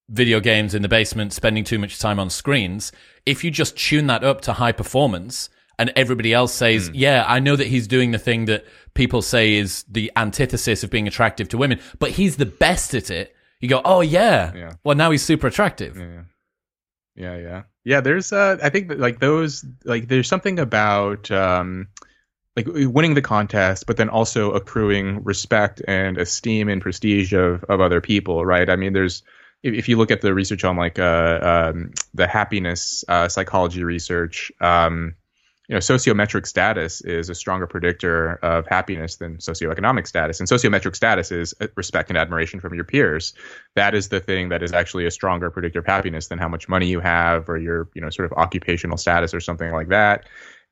[0.09, 2.93] video games in the basement, spending too much time on screens.
[3.27, 6.93] If you just tune that up to high performance, and everybody else says, mm.
[6.95, 8.65] yeah, I know that he's doing the thing that
[8.95, 13.11] people say is the antithesis of being attractive to women, but he's the best at
[13.11, 13.35] it.
[13.61, 14.73] You go, oh yeah, yeah.
[14.85, 15.97] well now he's super attractive.
[15.97, 16.23] Yeah,
[17.17, 17.63] yeah, yeah.
[17.85, 21.89] Yeah, there's, uh, I think that like those, like there's something about, um,
[22.59, 27.81] like winning the contest, but then also accruing respect and esteem and prestige of of
[27.81, 28.69] other people, right?
[28.69, 29.23] I mean, there's
[29.63, 31.39] if, if you look at the research on like uh,
[31.73, 35.15] um, the happiness uh, psychology research, um,
[35.69, 40.41] you know, sociometric status is a stronger predictor of happiness than socioeconomic status.
[40.41, 43.35] And sociometric status is uh, respect and admiration from your peers.
[43.75, 46.71] That is the thing that is actually a stronger predictor of happiness than how much
[46.71, 50.27] money you have or your, you know, sort of occupational status or something like that.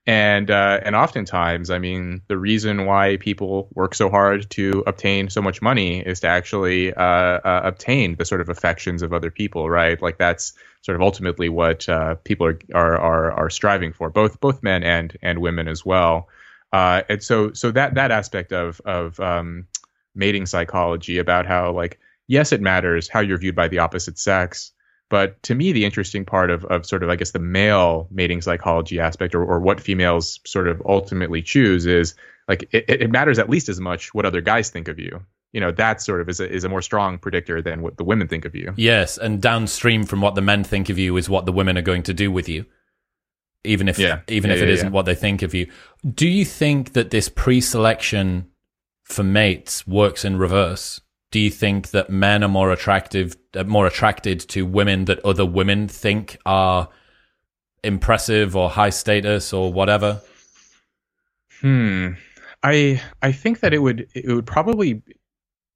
[0.06, 5.28] And uh, and oftentimes, I mean, the reason why people work so hard to obtain
[5.28, 9.32] so much money is to actually uh, uh, obtain the sort of affections of other
[9.32, 10.00] people, right?
[10.00, 10.52] Like that's
[10.86, 14.84] sort of ultimately what uh, people are, are, are are striving for, both both men
[14.84, 16.28] and and women as well.
[16.72, 19.66] Uh, and so so that that aspect of of um,
[20.14, 24.72] mating psychology about how like yes, it matters how you're viewed by the opposite sex
[25.08, 28.42] but to me, the interesting part of, of sort of, I guess, the male mating
[28.42, 32.14] psychology aspect or, or what females sort of ultimately choose is
[32.48, 35.24] like it, it matters at least as much what other guys think of you.
[35.52, 38.04] You know, that sort of is a, is a more strong predictor than what the
[38.04, 38.74] women think of you.
[38.76, 39.16] Yes.
[39.16, 42.02] And downstream from what the men think of you is what the women are going
[42.04, 42.66] to do with you.
[43.64, 44.20] Even if, yeah.
[44.28, 45.70] even yeah, if it yeah, not what they think of you.
[46.14, 48.48] Do you think that this pre selection
[49.04, 51.00] for mates works in reverse?
[51.30, 55.44] do you think that men are more attractive, uh, more attracted to women that other
[55.44, 56.88] women think are
[57.82, 60.22] impressive or high status or whatever?
[61.60, 62.12] Hmm.
[62.62, 65.02] I I think that it would it would probably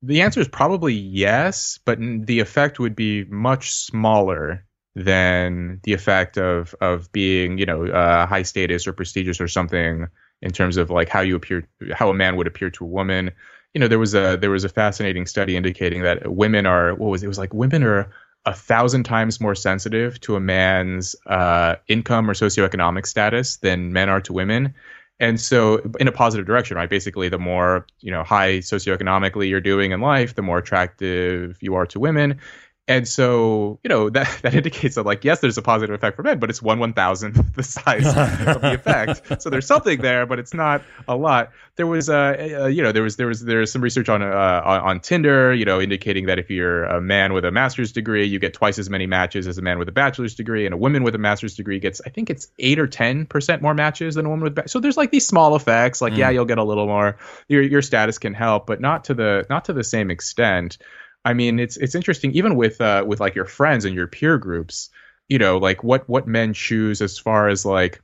[0.03, 6.37] the answer is probably yes, but the effect would be much smaller than the effect
[6.37, 10.09] of of being you know uh, high status or prestigious or something
[10.43, 13.31] in terms of like how you appear how a man would appear to a woman
[13.73, 17.09] you know there was a there was a fascinating study indicating that women are what
[17.09, 18.11] was it, it was like women are
[18.47, 24.09] a thousand times more sensitive to a man's uh, income or socioeconomic status than men
[24.09, 24.75] are to women.
[25.21, 26.89] And so, in a positive direction, right?
[26.89, 31.75] Basically, the more you know, high socioeconomically you're doing in life, the more attractive you
[31.75, 32.41] are to women.
[32.89, 36.23] And so, you know, that, that indicates that, like, yes, there's a positive effect for
[36.23, 39.43] men, but it's one one thousandth the size of the effect.
[39.43, 41.53] So there's something there, but it's not a lot.
[41.77, 44.27] There was, uh, uh you know, there was there was there's some research on, uh,
[44.27, 48.27] on on Tinder, you know, indicating that if you're a man with a master's degree,
[48.27, 50.77] you get twice as many matches as a man with a bachelor's degree, and a
[50.77, 54.17] woman with a master's degree gets, I think it's eight or ten percent more matches
[54.17, 54.55] than a woman with.
[54.57, 56.19] Ba- so there's like these small effects, like mm.
[56.19, 57.19] yeah, you'll get a little more.
[57.49, 60.79] Your your status can help, but not to the not to the same extent.
[61.25, 64.39] I mean, it's it's interesting even with uh, with like your friends and your peer
[64.39, 64.91] groups.
[65.29, 68.03] You know, like what what men choose as far as like,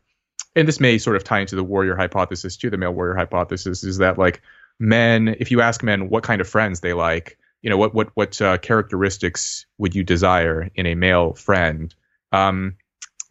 [0.55, 2.71] and this may sort of tie into the warrior hypothesis too.
[2.71, 4.43] The male warrior hypothesis is that like
[4.79, 8.11] men, if you ask men what kind of friends they like, you know, what what
[8.15, 11.95] what uh, characteristics would you desire in a male friend?
[12.33, 12.77] Um,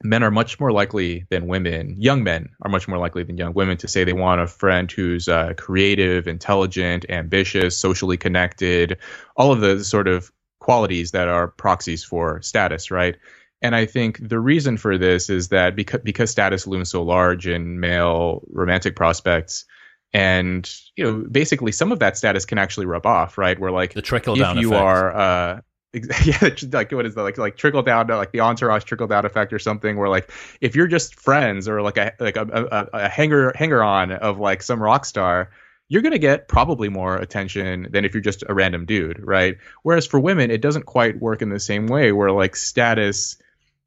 [0.05, 3.53] men are much more likely than women, young men are much more likely than young
[3.53, 8.97] women to say they want a friend who's uh, creative, intelligent, ambitious, socially connected,
[9.35, 13.17] all of the sort of qualities that are proxies for status, right?
[13.61, 17.47] And I think the reason for this is that because because status looms so large
[17.47, 19.65] in male romantic prospects,
[20.13, 23.93] and you know basically some of that status can actually rub off right where like
[23.93, 24.81] the trickle down if you effect.
[24.81, 25.61] are uh
[26.25, 29.53] yeah like what is that like like trickle down like the entourage trickle down effect
[29.53, 30.31] or something where like
[30.61, 34.39] if you're just friends or like a like a, a, a hanger hanger on of
[34.39, 35.49] like some rock star
[35.87, 40.05] you're to get probably more attention than if you're just a random dude right whereas
[40.05, 43.37] for women it doesn't quite work in the same way where like status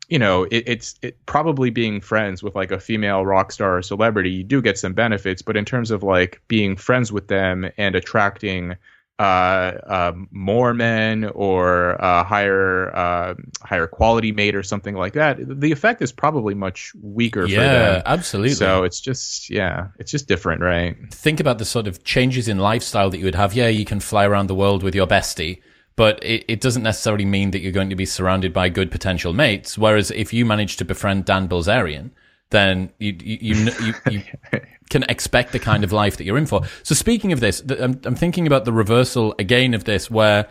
[0.08, 3.82] you know, it, it's it, probably being friends with like a female rock star or
[3.82, 5.42] celebrity, you do get some benefits.
[5.42, 8.76] But in terms of like being friends with them and attracting
[9.18, 15.38] Uh, uh, more men or a higher uh, higher quality mate or something like that,
[15.60, 18.02] the effect is probably much weaker yeah, for them.
[18.06, 18.54] absolutely.
[18.54, 20.96] So it's just yeah, it's just different, right?
[21.12, 23.54] Think about the sort of changes in lifestyle that you would have.
[23.54, 25.62] Yeah, you can fly around the world with your bestie
[25.98, 29.32] but it, it doesn't necessarily mean that you're going to be surrounded by good potential
[29.32, 29.76] mates.
[29.76, 32.12] Whereas if you manage to befriend Dan Bilzerian,
[32.50, 34.22] then you you, you, you, you
[34.88, 36.62] can expect the kind of life that you're in for.
[36.82, 40.48] So speaking of this, I'm, I'm thinking about the reversal again of this, where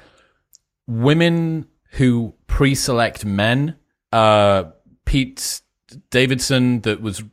[0.88, 3.76] women who pre-select men,
[4.12, 4.66] uh,
[5.06, 5.62] Pete
[6.10, 7.24] Davidson, that was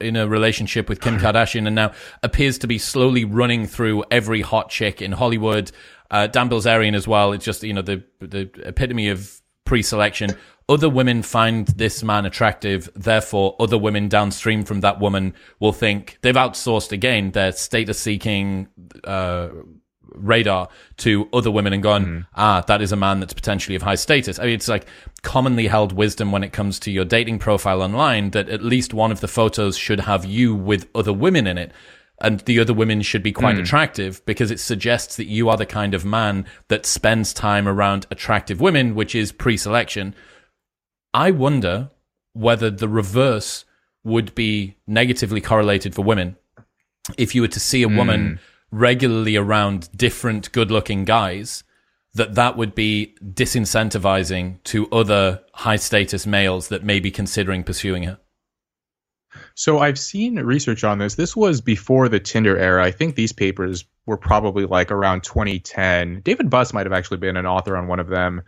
[0.00, 1.92] in a relationship with Kim Kardashian and now
[2.22, 5.72] appears to be slowly running through every hot chick in Hollywood.
[6.10, 7.32] Uh, Dan Bilzerian as well.
[7.32, 10.36] It's just you know the the epitome of pre-selection.
[10.68, 16.18] Other women find this man attractive, therefore, other women downstream from that woman will think
[16.22, 18.68] they've outsourced again their status-seeking
[19.04, 19.48] uh,
[20.14, 22.26] radar to other women and gone, mm.
[22.34, 24.38] ah, that is a man that's potentially of high status.
[24.38, 24.86] I mean, it's like
[25.22, 29.12] commonly held wisdom when it comes to your dating profile online that at least one
[29.12, 31.72] of the photos should have you with other women in it
[32.20, 33.60] and the other women should be quite mm.
[33.62, 38.06] attractive because it suggests that you are the kind of man that spends time around
[38.10, 40.14] attractive women, which is pre selection.
[41.14, 41.90] I wonder
[42.32, 43.64] whether the reverse
[44.02, 46.36] would be negatively correlated for women.
[47.16, 48.38] If you were to see a woman mm.
[48.70, 51.62] regularly around different good looking guys,
[52.14, 58.02] that that would be disincentivizing to other high status males that may be considering pursuing
[58.04, 58.18] her.
[59.54, 61.14] So I've seen research on this.
[61.14, 62.84] This was before the Tinder era.
[62.84, 66.20] I think these papers were probably like around 2010.
[66.20, 68.42] David Buss might have actually been an author on one of them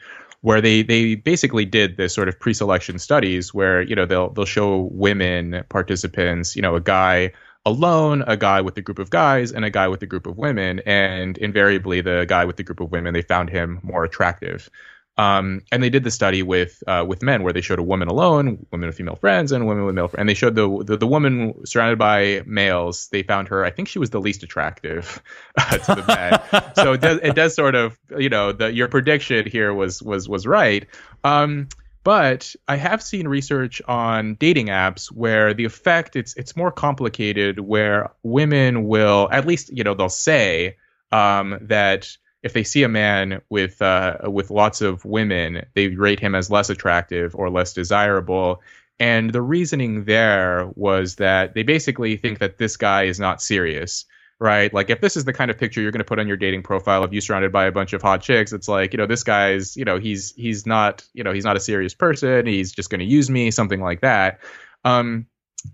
[0.47, 4.45] where they they basically did this sort of pre-selection studies where, you know, they'll they'll
[4.45, 7.33] show women participants, you know, a guy
[7.65, 10.39] alone, a guy with a group of guys, and a guy with a group of
[10.39, 10.81] women.
[10.87, 14.71] And invariably, the guy with the group of women, they found him more attractive.
[15.19, 18.09] Um, and they did the study with uh, with men where they showed a woman
[18.09, 20.21] alone, women with female friends, and women with male friends.
[20.21, 23.09] And they showed the, the, the woman surrounded by males.
[23.09, 23.65] They found her.
[23.65, 25.23] I think she was the least attractive
[25.59, 26.73] uh, to the men.
[26.77, 30.29] so it does it does sort of you know the your prediction here was was
[30.29, 30.87] was right.
[31.25, 31.69] Um,
[32.05, 37.59] but I have seen research on dating apps where the effect it's it's more complicated.
[37.59, 40.77] Where women will at least you know they'll say
[41.11, 46.21] um, that if they see a man with uh, with lots of women, they rate
[46.21, 48.63] him as less attractive or less desirable.
[49.01, 54.05] And the reasoning there was that they basically think that this guy is not serious,
[54.39, 54.73] right?
[54.73, 56.63] Like if this is the kind of picture you're going to put on your dating
[56.63, 59.25] profile of you surrounded by a bunch of hot chicks, it's like you know this
[59.25, 62.47] guy's you know he's he's not you know he's not a serious person.
[62.47, 64.39] He's just going to use me, something like that.
[64.85, 65.27] Um,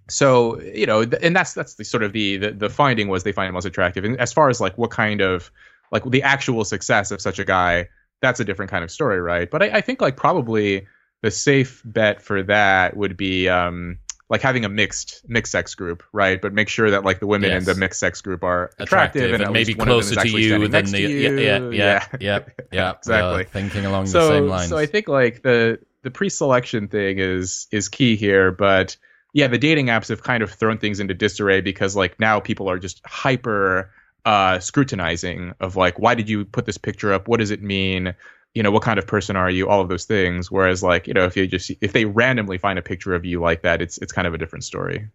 [0.08, 3.32] so you know, and that's that's the sort of the, the the finding was they
[3.32, 4.04] find him less attractive.
[4.04, 5.50] And as far as like what kind of
[5.92, 7.88] like the actual success of such a guy,
[8.20, 9.50] that's a different kind of story, right?
[9.50, 10.86] But I, I think like probably
[11.20, 16.02] the safe bet for that would be um, like having a mixed mixed sex group,
[16.12, 16.40] right?
[16.40, 17.60] But make sure that like the women yes.
[17.60, 20.86] in the mixed sex group are attractive, attractive and, and maybe closer to you than
[20.86, 21.08] the you.
[21.38, 22.38] yeah yeah yeah yeah,
[22.72, 23.44] yeah exactly.
[23.44, 24.70] thinking along so, the same lines.
[24.70, 28.96] So I think like the the pre-selection thing is is key here, but
[29.34, 32.70] yeah, the dating apps have kind of thrown things into disarray because like now people
[32.70, 33.90] are just hyper
[34.24, 37.28] uh, scrutinizing of like, why did you put this picture up?
[37.28, 38.14] What does it mean?
[38.54, 39.68] You know, what kind of person are you?
[39.68, 40.50] All of those things.
[40.50, 43.40] Whereas, like, you know, if you just if they randomly find a picture of you
[43.40, 45.08] like that, it's it's kind of a different story.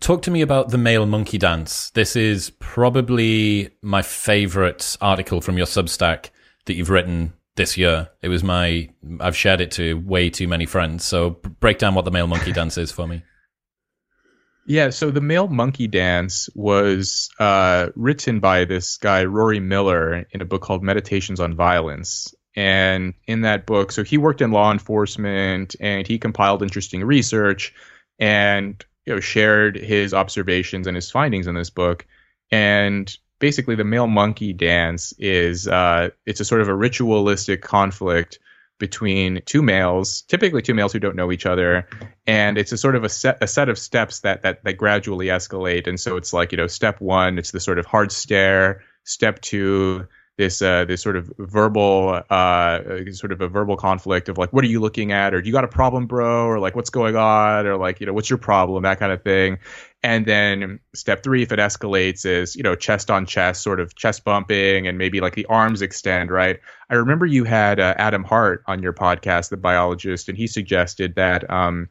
[0.00, 1.90] Talk to me about the male monkey dance.
[1.90, 6.30] This is probably my favorite article from your Substack
[6.64, 8.08] that you've written this year.
[8.22, 8.88] It was my
[9.20, 11.04] I've shared it to way too many friends.
[11.04, 13.22] So break down what the male monkey dance is for me.
[14.64, 20.40] Yeah, so the male monkey dance was uh, written by this guy Rory Miller in
[20.40, 22.32] a book called Meditations on Violence.
[22.54, 27.74] And in that book, so he worked in law enforcement and he compiled interesting research
[28.18, 32.06] and you know shared his observations and his findings in this book.
[32.50, 38.38] And basically, the male monkey dance is uh, it's a sort of a ritualistic conflict
[38.82, 41.86] between two males, typically two males who don't know each other,
[42.26, 45.26] and it's a sort of a set a set of steps that that that gradually
[45.26, 45.86] escalate.
[45.86, 48.82] And so it's like you know, step one, it's the sort of hard stare.
[49.04, 52.80] Step two, this uh, this sort of verbal uh,
[53.12, 55.32] sort of a verbal conflict of like what are you looking at?
[55.32, 56.46] Or do you got a problem bro?
[56.46, 57.68] Or like what's going on?
[57.68, 58.82] Or like you know what's your problem?
[58.82, 59.58] That kind of thing
[60.02, 63.94] and then step three if it escalates is you know chest on chest sort of
[63.94, 66.60] chest bumping and maybe like the arms extend right?
[66.90, 71.14] I remember you had uh, adam hart on your podcast the biologist and he suggested
[71.16, 71.88] that um,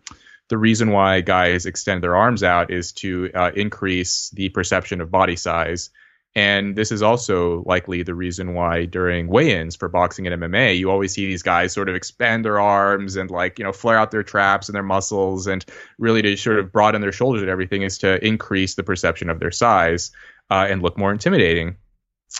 [0.49, 5.09] the reason why guys extend their arms out is to uh, increase the perception of
[5.09, 5.89] body size
[6.33, 10.89] and this is also likely the reason why during weigh-ins for boxing and MMA, you
[10.89, 14.11] always see these guys sort of expand their arms and like, you know, flare out
[14.11, 15.65] their traps and their muscles and
[15.99, 19.39] really to sort of broaden their shoulders and everything is to increase the perception of
[19.39, 20.11] their size
[20.49, 21.75] uh, and look more intimidating.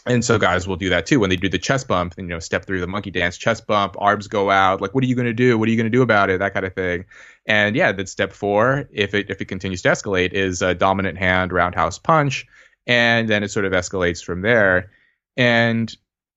[0.06, 2.34] And so guys will do that too when they do the chest bump, and, you
[2.34, 4.80] know, step through the monkey dance, chest bump, arms go out.
[4.80, 5.58] Like, what are you going to do?
[5.58, 6.40] What are you going to do about it?
[6.40, 7.04] That kind of thing.
[7.46, 11.18] And yeah, then step four, if it if it continues to escalate, is a dominant
[11.18, 12.48] hand roundhouse punch
[12.88, 14.92] and then it sort of escalates from there.
[15.38, 15.96] And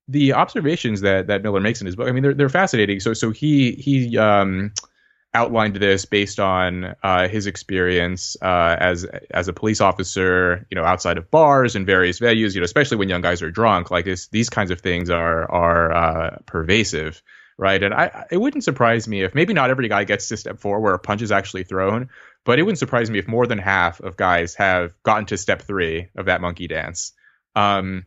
[0.09, 3.01] the observations that that Miller makes in his book, I mean, they're they're fascinating.
[3.01, 4.73] So so he he um,
[5.35, 10.85] outlined this based on uh, his experience uh, as as a police officer, you know,
[10.85, 13.91] outside of bars and various venues, you know, especially when young guys are drunk.
[13.91, 17.23] Like this, these kinds of things are are uh, pervasive,
[17.59, 17.83] right?
[17.83, 20.81] And I it wouldn't surprise me if maybe not every guy gets to step four
[20.81, 22.11] where a punch is actually thrown,
[22.45, 25.63] but it wouldn't surprise me if more than half of guys have gotten to step
[25.63, 27.13] three of that monkey dance.
[27.57, 28.07] Um,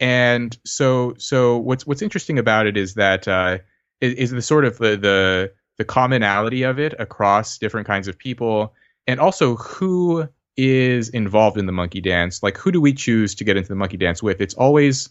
[0.00, 3.58] and so, so what's what's interesting about it is that uh,
[4.00, 8.18] is, is the sort of the, the the commonality of it across different kinds of
[8.18, 8.74] people,
[9.06, 12.42] and also who is involved in the monkey dance.
[12.42, 14.40] Like, who do we choose to get into the monkey dance with?
[14.40, 15.10] It's always,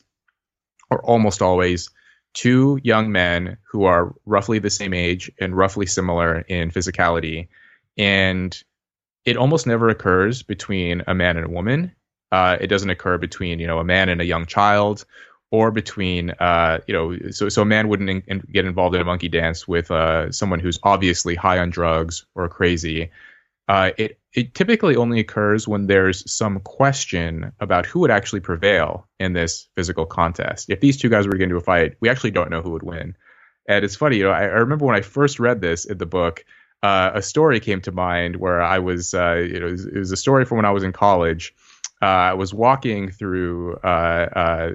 [0.90, 1.90] or almost always,
[2.34, 7.48] two young men who are roughly the same age and roughly similar in physicality
[7.98, 8.64] and
[9.26, 11.92] it almost never occurs between a man and a woman.
[12.32, 15.06] Uh, it doesn't occur between you know a man and a young child,
[15.52, 19.02] or between uh, you know so so a man wouldn't in, in, get involved in
[19.02, 23.10] a monkey dance with uh, someone who's obviously high on drugs or crazy.
[23.68, 29.08] Uh, it it typically only occurs when there's some question about who would actually prevail
[29.20, 30.70] in this physical contest.
[30.70, 32.72] If these two guys were to get into a fight, we actually don't know who
[32.72, 33.16] would win.
[33.68, 36.06] And it's funny, you know, I, I remember when I first read this in the
[36.06, 36.46] book,
[36.86, 39.98] uh, a story came to mind where I was, uh, you know, it was, it
[39.98, 41.56] was, a story from when I was in college.
[42.00, 44.70] Uh, I was walking through uh, uh,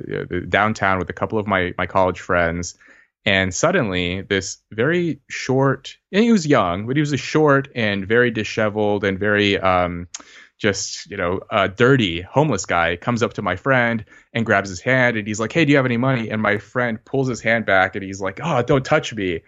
[0.48, 2.76] downtown with a couple of my my college friends,
[3.24, 8.08] and suddenly this very short, and he was young, but he was a short and
[8.08, 10.08] very disheveled and very um,
[10.58, 14.04] just you know a dirty homeless guy comes up to my friend
[14.34, 16.58] and grabs his hand and he's like hey do you have any money and my
[16.58, 19.40] friend pulls his hand back and he's like oh don't touch me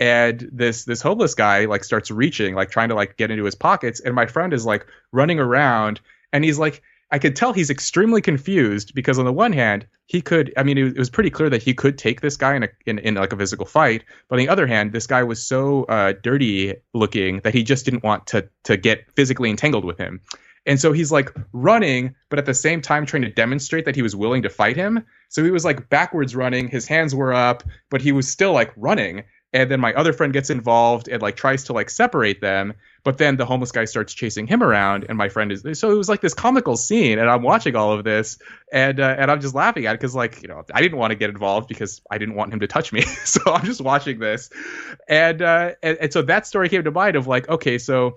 [0.00, 3.54] and this this homeless guy like starts reaching like trying to like get into his
[3.54, 6.00] pockets and my friend is like running around
[6.32, 10.20] and he's like I could tell he's extremely confused because on the one hand he
[10.20, 12.68] could I mean it, was pretty clear that he could take this guy in a
[12.86, 15.84] in, in like a physical fight but on the other hand this guy was so
[15.84, 20.20] uh, dirty looking that he just didn't want to to get physically entangled with him
[20.66, 24.02] and so he's like running, but at the same time trying to demonstrate that he
[24.02, 25.04] was willing to fight him.
[25.28, 28.72] So he was like backwards running, his hands were up, but he was still like
[28.76, 29.24] running
[29.54, 32.74] and then my other friend gets involved and like tries to like separate them
[33.04, 35.94] but then the homeless guy starts chasing him around and my friend is so it
[35.96, 38.38] was like this comical scene and i'm watching all of this
[38.72, 41.12] and uh, and i'm just laughing at it because like you know i didn't want
[41.12, 44.18] to get involved because i didn't want him to touch me so i'm just watching
[44.18, 44.50] this.
[45.08, 48.16] And, uh, and and so that story came to mind of like okay so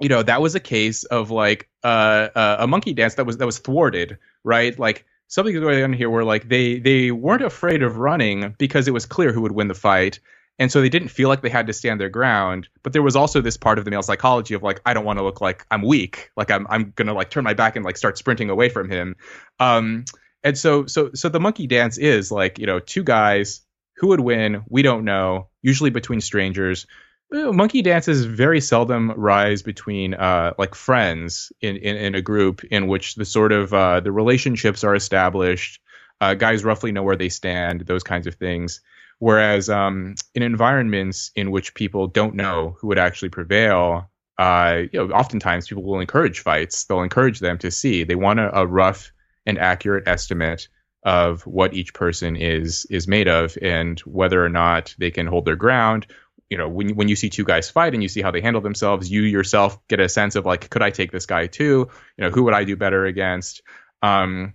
[0.00, 3.36] you know that was a case of like uh, uh, a monkey dance that was
[3.36, 4.78] that was thwarted right?
[4.78, 8.92] Like something going on here where like they they weren't afraid of running because it
[8.92, 10.20] was clear who would win the fight
[10.58, 13.16] and so they didn't feel like they had to stand their ground but there was
[13.16, 15.66] also this part of the male psychology of like i don't want to look like
[15.70, 18.68] i'm weak like i'm, I'm gonna like turn my back and like start sprinting away
[18.68, 19.16] from him.
[19.60, 20.04] Um
[20.42, 23.62] and so so so the monkey dance is like you know two guys
[23.96, 24.64] who would win?
[24.68, 26.86] We don't know usually between strangers.
[27.30, 32.86] Monkey dances very seldom rise between uh, like friends in, in, in a group in
[32.86, 35.80] which the sort of uh, the relationships are established
[36.20, 38.80] uh, guys roughly know where they stand those kinds of things
[39.24, 44.98] Whereas um, in environments in which people don't know who would actually prevail, uh, you
[44.98, 46.84] know, oftentimes people will encourage fights.
[46.84, 48.04] They'll encourage them to see.
[48.04, 49.12] They want a, a rough
[49.46, 50.68] and accurate estimate
[51.04, 55.46] of what each person is is made of and whether or not they can hold
[55.46, 56.06] their ground.
[56.50, 58.60] You know, when when you see two guys fight and you see how they handle
[58.60, 61.88] themselves, you yourself get a sense of like, could I take this guy too?
[62.18, 63.62] You know, who would I do better against?
[64.02, 64.52] Um,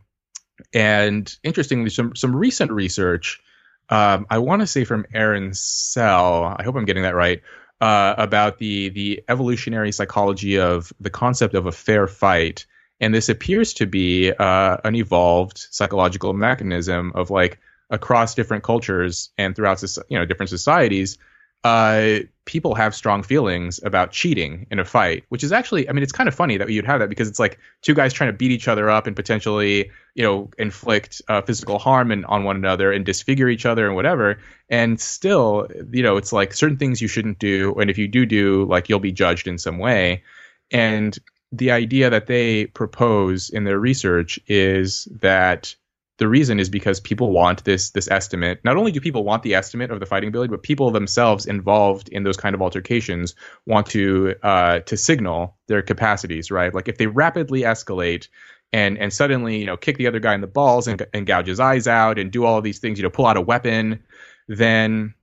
[0.76, 3.42] and interestingly, some some recent research
[3.90, 6.44] um, I want to say from Aaron Sell.
[6.44, 7.42] I hope I'm getting that right.
[7.82, 12.66] Uh, about the the evolutionary psychology of the concept of a fair fight,
[13.00, 17.58] and this appears to be uh, an evolved psychological mechanism of like
[17.90, 21.18] across different cultures and throughout you know different societies
[21.64, 26.04] uh, people have strong feelings about cheating in a fight, which is actually, I mean,
[26.04, 28.38] it's kind of funny that you'd have that because it's like two guys trying to
[28.38, 32.56] beat each other up and potentially, you know, inflict uh, physical harm and, on one
[32.56, 34.40] another and disfigure each other and whatever.
[34.70, 37.76] And still, you know, it's like certain things you shouldn't do.
[37.76, 40.24] And if you do do, like, you'll be judged in some way.
[40.72, 41.18] And
[41.52, 45.76] the idea that they propose in their research is that
[46.20, 48.60] the reason is because people want this this estimate.
[48.64, 52.10] Not only do people want the estimate of the fighting ability, but people themselves involved
[52.10, 53.34] in those kind of altercations
[53.66, 56.74] want to uh, to signal their capacities, right?
[56.74, 58.28] Like if they rapidly escalate
[58.74, 61.48] and and suddenly you know kick the other guy in the balls and, and gouge
[61.48, 64.04] his eyes out and do all these things, you know, pull out a weapon,
[64.50, 65.14] then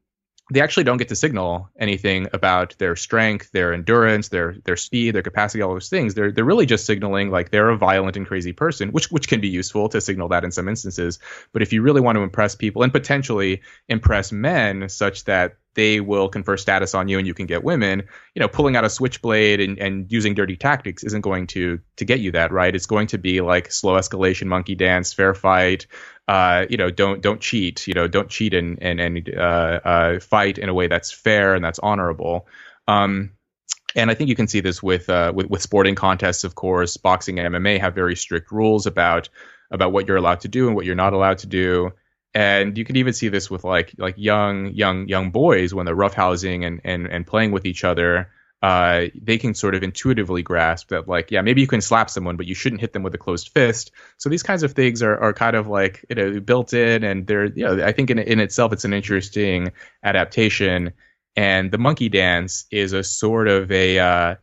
[0.52, 5.14] they actually don't get to signal anything about their strength, their endurance, their their speed,
[5.14, 6.14] their capacity, all those things.
[6.14, 9.40] They're they're really just signaling like they're a violent and crazy person, which which can
[9.40, 11.18] be useful to signal that in some instances.
[11.52, 16.01] But if you really want to impress people and potentially impress men such that they
[16.01, 18.02] will confer status on you and you can get women,
[18.35, 22.05] you know, pulling out a switchblade and, and using dirty tactics isn't going to to
[22.05, 22.74] get you that, right?
[22.74, 25.86] It's going to be like slow escalation, monkey dance, fair fight,
[26.28, 30.20] uh, you know, don't don't cheat, you know, don't cheat and and and uh, uh,
[30.20, 32.47] fight in a way that's fair and that's honorable.
[32.89, 33.32] Um,
[33.94, 36.44] and I think you can see this with, uh, with with sporting contests.
[36.44, 39.28] Of course, boxing and MMA have very strict rules about
[39.70, 41.93] about what you're allowed to do and what you're not allowed to do
[42.36, 45.97] and you can even see this with like like young young young boys when they're
[45.97, 48.31] roughhousing and and and playing with each other
[48.62, 52.36] uh, they can sort of intuitively grasp that like yeah maybe you can slap someone
[52.36, 55.16] but you shouldn't hit them with a closed fist so these kinds of things are,
[55.18, 58.18] are kind of like you know built in and they're you know i think in,
[58.18, 59.72] in itself it's an interesting
[60.02, 60.92] adaptation
[61.36, 64.34] and the monkey dance is a sort of a uh,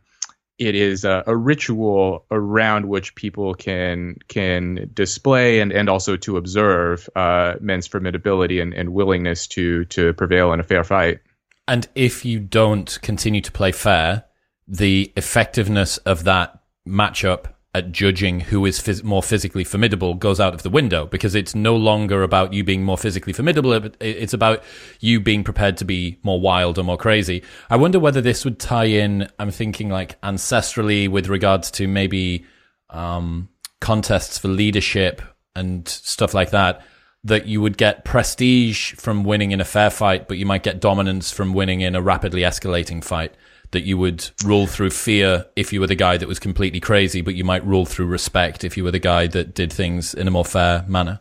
[0.58, 6.36] it is a, a, ritual around which people can can display and, and also to
[6.36, 11.20] observe uh, men's formidability and, and willingness to to prevail in a fair fight.
[11.66, 14.24] And if you don't continue to play fair,
[14.68, 20.54] the effectiveness of that matchup at judging who is phys- more physically formidable goes out
[20.54, 23.72] of the window because it's no longer about you being more physically formidable.
[24.00, 24.62] It's about
[25.00, 27.42] you being prepared to be more wild or more crazy.
[27.68, 29.28] I wonder whether this would tie in.
[29.40, 32.44] I'm thinking like ancestrally with regards to maybe
[32.90, 33.48] um,
[33.80, 35.20] contests for leadership
[35.56, 36.80] and stuff like that.
[37.24, 40.80] That you would get prestige from winning in a fair fight, but you might get
[40.80, 43.34] dominance from winning in a rapidly escalating fight
[43.74, 47.20] that you would rule through fear if you were the guy that was completely crazy,
[47.20, 50.28] but you might rule through respect if you were the guy that did things in
[50.28, 51.20] a more fair manner.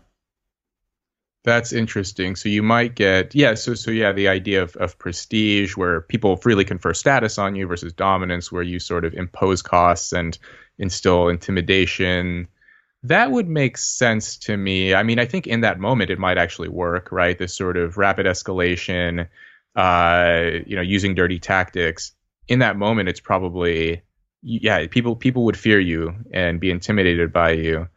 [1.43, 2.37] That's interesting.
[2.37, 6.37] So you might get yeah, so so yeah, the idea of, of prestige where people
[6.37, 10.37] freely confer status on you versus dominance where you sort of impose costs and
[10.77, 12.47] instill intimidation.
[13.03, 14.93] That would make sense to me.
[14.93, 17.37] I mean, I think in that moment it might actually work, right?
[17.37, 19.27] This sort of rapid escalation,
[19.75, 22.13] uh, you know, using dirty tactics
[22.47, 24.01] in that moment, it's probably
[24.41, 27.87] yeah, people people would fear you and be intimidated by you.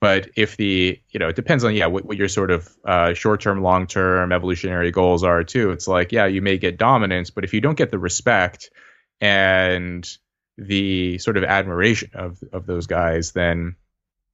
[0.00, 3.14] But if the you know it depends on yeah what, what your sort of uh,
[3.14, 5.70] short term, long term evolutionary goals are too.
[5.70, 8.70] It's like yeah, you may get dominance, but if you don't get the respect
[9.20, 10.06] and
[10.58, 13.76] the sort of admiration of of those guys, then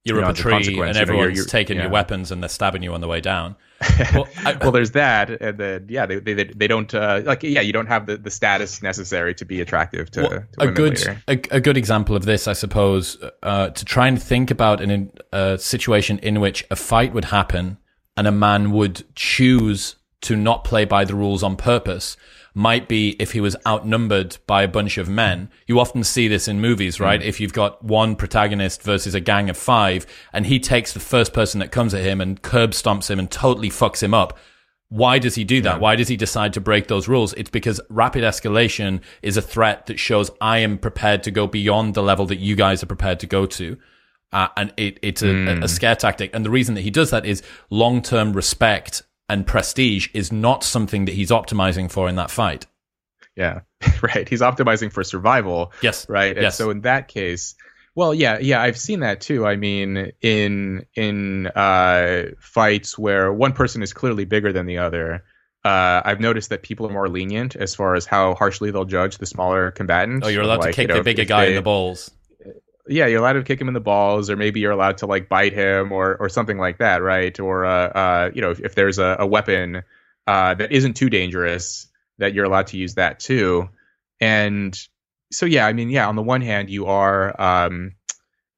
[0.03, 1.83] you're you know, up a tree and everyone's you're, you're, taking yeah.
[1.83, 3.55] your weapons and they're stabbing you on the way down.
[4.13, 7.61] Well, I, well there's that, and then yeah, they they, they don't uh, like yeah,
[7.61, 11.01] you don't have the, the status necessary to be attractive to, well, to a good
[11.27, 15.11] a, a, good example of this, I suppose, uh, to try and think about an,
[15.31, 17.77] a situation in which a fight would happen
[18.15, 22.17] and a man would choose to not play by the rules on purpose
[22.53, 25.49] might be if he was outnumbered by a bunch of men.
[25.67, 27.21] You often see this in movies, right?
[27.21, 27.25] Mm.
[27.25, 31.33] If you've got one protagonist versus a gang of five and he takes the first
[31.33, 34.37] person that comes at him and curb stomps him and totally fucks him up.
[34.89, 35.75] Why does he do that?
[35.75, 35.79] Yeah.
[35.79, 37.33] Why does he decide to break those rules?
[37.35, 41.93] It's because rapid escalation is a threat that shows I am prepared to go beyond
[41.93, 43.77] the level that you guys are prepared to go to.
[44.33, 45.63] Uh, and it, it's a, mm.
[45.63, 46.31] a, scare tactic.
[46.33, 50.61] And the reason that he does that is long term respect and prestige is not
[50.61, 52.67] something that he's optimizing for in that fight.
[53.37, 53.61] Yeah,
[54.01, 54.27] right.
[54.27, 55.71] He's optimizing for survival.
[55.81, 56.07] Yes.
[56.09, 56.35] Right.
[56.35, 56.57] And yes.
[56.57, 57.55] so in that case,
[57.95, 59.47] well, yeah, yeah, I've seen that too.
[59.47, 65.23] I mean, in in uh, fights where one person is clearly bigger than the other,
[65.63, 69.17] uh, I've noticed that people are more lenient as far as how harshly they'll judge
[69.17, 70.25] the smaller combatant.
[70.25, 72.11] Oh, you're allowed like, to kick you know, the bigger guy they, in the balls
[72.91, 75.29] yeah, you're allowed to kick him in the balls, or maybe you're allowed to like
[75.29, 77.39] bite him, or or something like that, right?
[77.39, 79.83] Or uh, uh you know, if, if there's a, a weapon
[80.27, 81.87] uh, that isn't too dangerous
[82.17, 83.69] that you're allowed to use that too.
[84.19, 84.79] And
[85.31, 87.93] so yeah, I mean, yeah, on the one hand, you are um,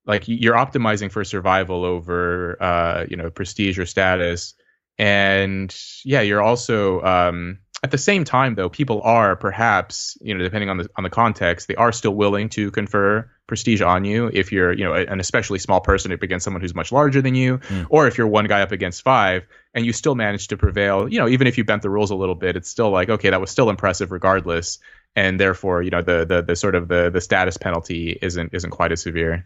[0.05, 4.53] like you're optimizing for survival over uh, you know prestige or status,
[4.97, 10.43] and yeah, you're also um, at the same time though people are perhaps you know
[10.43, 14.29] depending on the on the context they are still willing to confer prestige on you
[14.33, 17.35] if you're you know an especially small person up against someone who's much larger than
[17.35, 17.85] you mm.
[17.89, 19.43] or if you're one guy up against five
[19.73, 22.15] and you still manage to prevail you know even if you bent the rules a
[22.15, 24.79] little bit it's still like okay that was still impressive regardless
[25.15, 28.71] and therefore you know the the, the sort of the the status penalty isn't isn't
[28.71, 29.45] quite as severe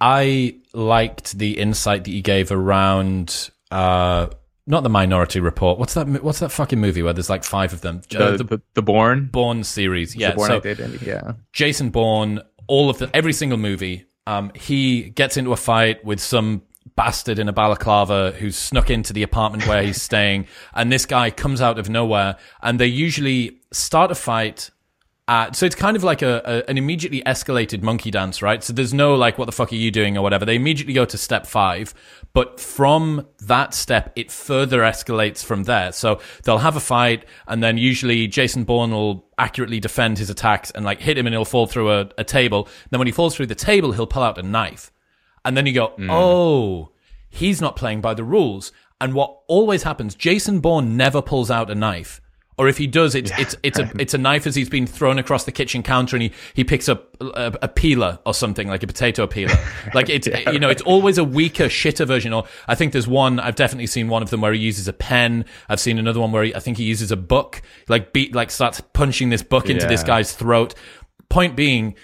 [0.00, 4.26] i liked the insight that you gave around uh
[4.66, 5.78] not the Minority Report.
[5.78, 6.08] What's that?
[6.22, 8.02] What's that fucking movie where there's like five of them?
[8.10, 10.16] The, uh, the, the, the Bourne Bourne series.
[10.16, 11.32] Yeah, Bourne so yeah.
[11.52, 14.06] Jason Bourne, all of the every single movie.
[14.26, 16.62] Um, he gets into a fight with some
[16.96, 21.30] bastard in a balaclava who's snuck into the apartment where he's staying, and this guy
[21.30, 24.70] comes out of nowhere, and they usually start a fight
[25.28, 28.62] uh, so it's kind of like a, a, an immediately escalated monkey dance, right?
[28.62, 30.44] So there's no like, what the fuck are you doing or whatever.
[30.44, 31.94] They immediately go to step five,
[32.32, 35.90] but from that step, it further escalates from there.
[35.90, 40.70] So they'll have a fight, and then usually Jason Bourne will accurately defend his attacks
[40.70, 42.68] and like hit him, and he'll fall through a, a table.
[42.90, 44.92] Then when he falls through the table, he'll pull out a knife,
[45.44, 46.08] and then you go, mm.
[46.08, 46.92] oh,
[47.28, 48.70] he's not playing by the rules.
[49.00, 52.20] And what always happens, Jason Bourne never pulls out a knife
[52.58, 53.40] or if he does, it's yeah.
[53.40, 56.22] it's it's a it's a knife as he's been thrown across the kitchen counter, and
[56.22, 59.54] he he picks up a, a peeler or something like a potato peeler.
[59.94, 62.32] Like it's yeah, you know it's always a weaker, shitter version.
[62.32, 64.92] Or I think there's one I've definitely seen one of them where he uses a
[64.92, 65.44] pen.
[65.68, 68.50] I've seen another one where he, I think he uses a book, like beat like
[68.50, 69.88] starts punching this book into yeah.
[69.88, 70.74] this guy's throat.
[71.28, 71.94] Point being,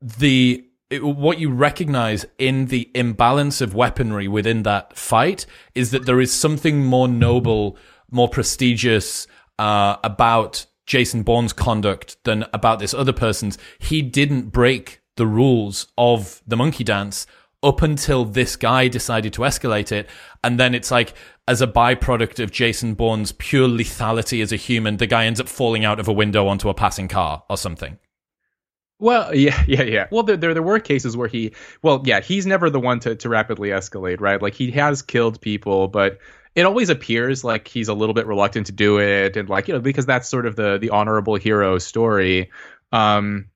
[0.00, 6.06] the it, what you recognize in the imbalance of weaponry within that fight is that
[6.06, 7.76] there is something more noble,
[8.10, 9.26] more prestigious
[9.58, 13.58] uh, about Jason Bourne's conduct than about this other person's.
[13.78, 17.26] He didn't break the rules of the monkey dance
[17.62, 20.08] up until this guy decided to escalate it.
[20.44, 21.14] And then it's like,
[21.46, 25.48] as a byproduct of Jason Bourne's pure lethality as a human, the guy ends up
[25.48, 27.98] falling out of a window onto a passing car or something.
[29.00, 30.06] Well, yeah, yeah, yeah.
[30.10, 31.52] Well, there, there, there were cases where he,
[31.82, 34.40] well, yeah, he's never the one to, to rapidly escalate, right?
[34.40, 36.18] Like he has killed people, but
[36.58, 39.74] it always appears like he's a little bit reluctant to do it and like you
[39.74, 42.50] know because that's sort of the the honorable hero story.
[42.90, 43.50] Um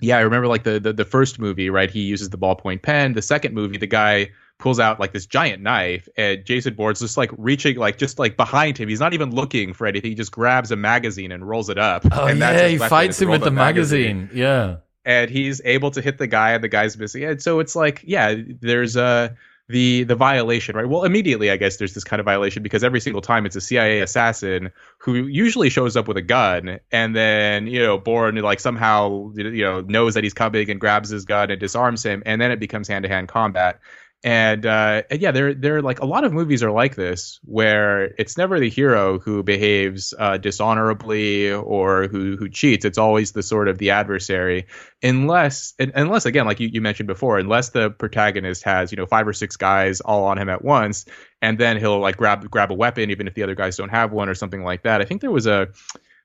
[0.00, 1.90] yeah i remember like the, the the first movie right?
[1.90, 3.14] He uses the ballpoint pen.
[3.14, 7.16] The second movie the guy pulls out like this giant knife and jason bourne's just
[7.16, 8.86] like reaching like just like behind him.
[8.86, 10.10] He's not even looking for anything.
[10.10, 12.04] He just grabs a magazine and rolls it up.
[12.12, 14.24] Oh and yeah he fights him with the magazine.
[14.24, 14.38] magazine.
[14.38, 14.76] Yeah.
[15.06, 17.24] And he's able to hit the guy and the guy's missing.
[17.24, 19.36] And so it's like yeah there's a
[19.72, 20.86] the the violation, right?
[20.86, 23.60] Well, immediately, I guess there's this kind of violation because every single time it's a
[23.60, 28.60] CIA assassin who usually shows up with a gun, and then you know Bourne like
[28.60, 32.40] somehow you know knows that he's coming and grabs his gun and disarms him, and
[32.40, 33.80] then it becomes hand to hand combat
[34.24, 38.14] and uh, and yeah, there there like a lot of movies are like this where
[38.18, 42.84] it's never the hero who behaves uh, dishonorably or who who cheats.
[42.84, 44.66] It's always the sort of the adversary,
[45.02, 49.26] unless unless again, like you, you mentioned before, unless the protagonist has you know five
[49.26, 51.04] or six guys all on him at once,
[51.40, 54.12] and then he'll like grab grab a weapon even if the other guys don't have
[54.12, 55.00] one or something like that.
[55.00, 55.68] I think there was a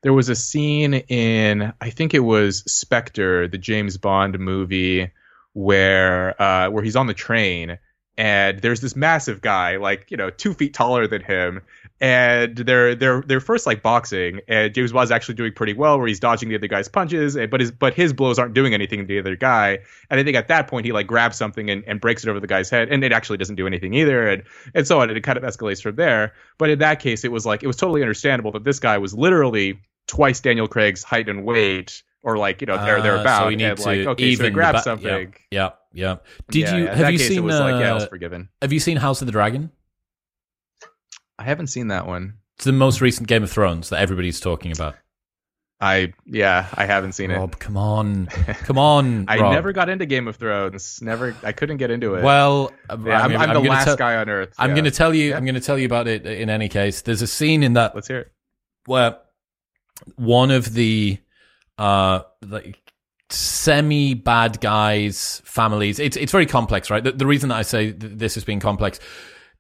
[0.04, 5.10] there was a scene in I think it was Spectre, the James Bond movie
[5.54, 7.80] where uh, where he's on the train
[8.18, 11.62] and there's this massive guy, like you know, two feet taller than him,
[12.02, 16.08] and they're they're they're first like boxing, and James Bond's actually doing pretty well, where
[16.08, 19.06] he's dodging the other guy's punches, but his but his blows aren't doing anything to
[19.06, 19.80] the other guy,
[20.10, 22.40] and I think at that point he like grabs something and, and breaks it over
[22.40, 25.18] the guy's head, and it actually doesn't do anything either, and and so on, and
[25.18, 26.34] it kind of escalates from there.
[26.58, 29.14] But in that case, it was like it was totally understandable that this guy was
[29.14, 33.48] literally twice Daniel Craig's height and weight, or like you know they're they're about, so
[33.48, 35.70] and like okay, so grab ba- something, yeah.
[35.70, 35.70] yeah.
[35.94, 36.18] Yeah.
[36.52, 36.96] Did yeah, you yeah.
[36.96, 37.40] have you seen?
[37.40, 38.50] Uh, like, yeah, I was uh, forgiven.
[38.62, 39.72] Have you seen House of the Dragon?
[41.40, 42.36] I haven't seen that one.
[42.58, 44.96] It's the most recent Game of Thrones that everybody's talking about.
[45.80, 47.60] I yeah, I haven't seen Rob, it.
[47.60, 48.26] come on,
[48.66, 49.26] come on.
[49.30, 49.54] I Rob.
[49.54, 51.00] never got into Game of Thrones.
[51.02, 52.24] Never, I couldn't get into it.
[52.24, 54.54] Well, yeah, I'm, I'm, I'm, the last tell, guy on earth.
[54.58, 54.76] I'm yeah.
[54.76, 55.34] going to tell you.
[55.34, 56.26] I'm going to tell you about it.
[56.26, 57.96] In any case, there's a scene in that.
[57.96, 58.32] Let's hear it.
[58.86, 59.18] Where
[60.16, 61.18] one of the
[61.78, 62.80] uh like
[63.30, 66.00] semi bad guys families.
[66.00, 67.04] It's it's very complex right?
[67.04, 69.00] The, the reason that i say this has been complex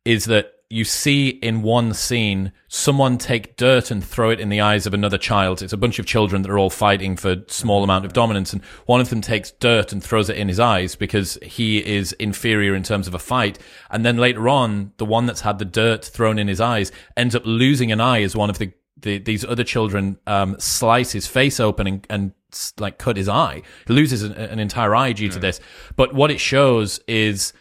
[0.05, 4.59] is that you see in one scene someone take dirt and throw it in the
[4.59, 5.61] eyes of another child.
[5.61, 8.61] It's a bunch of children that are all fighting for small amount of dominance and
[8.85, 12.75] one of them takes dirt and throws it in his eyes because he is inferior
[12.75, 13.59] in terms of a fight.
[13.89, 17.33] And then later on the one that's had the dirt thrown in his eyes ends
[17.35, 21.27] up losing an eye as one of the the, these other children um, slice his
[21.27, 22.31] face open and, and
[22.79, 23.61] like cut his eye.
[23.87, 25.59] He loses an, an entire eye due to this.
[25.95, 27.53] But what it shows is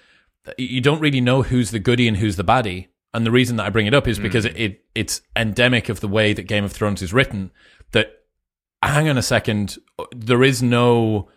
[0.59, 2.89] you don't really know who's the goody and who's the baddie.
[3.13, 4.51] And the reason that I bring it up is because mm.
[4.51, 7.51] it, it it's endemic of the way that Game of Thrones is written.
[7.93, 8.11] That
[8.83, 9.79] hang on a second,
[10.15, 11.29] there is no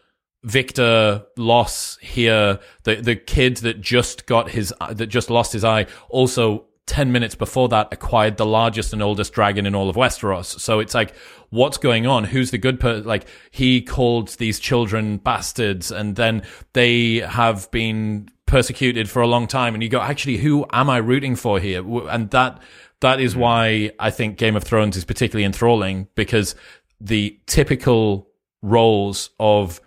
[0.44, 2.60] victor loss here.
[2.84, 7.36] The the kid that just got his that just lost his eye also 10 minutes
[7.36, 10.60] before that acquired the largest and oldest dragon in all of Westeros.
[10.60, 11.16] So it's like,
[11.52, 12.24] what's going on?
[12.24, 13.06] Who's the good person?
[13.06, 16.42] Like, he called these children bastards and then
[16.74, 19.76] they have been persecuted for a long time.
[19.76, 21.86] And you go, actually, who am I rooting for here?
[22.10, 22.60] And that,
[23.02, 26.56] that is why I think Game of Thrones is particularly enthralling because
[27.00, 28.30] the typical
[28.64, 29.80] roles of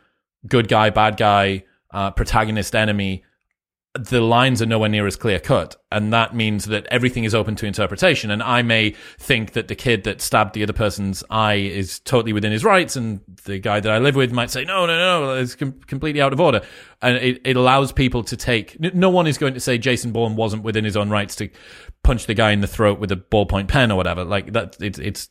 [0.47, 3.25] good guy, bad guy, uh, protagonist, enemy
[3.95, 5.77] the lines are nowhere near as clear cut.
[5.91, 8.31] And that means that everything is open to interpretation.
[8.31, 12.33] And I may think that the kid that stabbed the other person's eye is totally
[12.33, 12.97] within his rights.
[12.97, 16.23] And the guy that I live with might say, no, no, no, it's com- completely
[16.23, 16.63] out of order.
[17.03, 20.37] And it, it allows people to take, no one is going to say Jason Bourne
[20.37, 21.51] wasn't within his own rights to
[22.03, 24.25] punch the guy in the throat with a ballpoint pen or whatever.
[24.25, 25.29] Like that, it's, it's,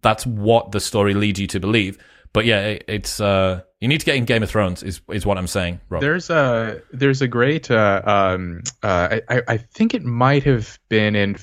[0.00, 1.98] that's what the story leads you to believe.
[2.32, 5.24] But yeah, it, it's, uh, you need to get in Game of Thrones, is is
[5.24, 5.80] what I'm saying.
[5.88, 6.00] Rob.
[6.00, 11.14] There's a there's a great uh, um, uh, I I think it might have been
[11.14, 11.36] in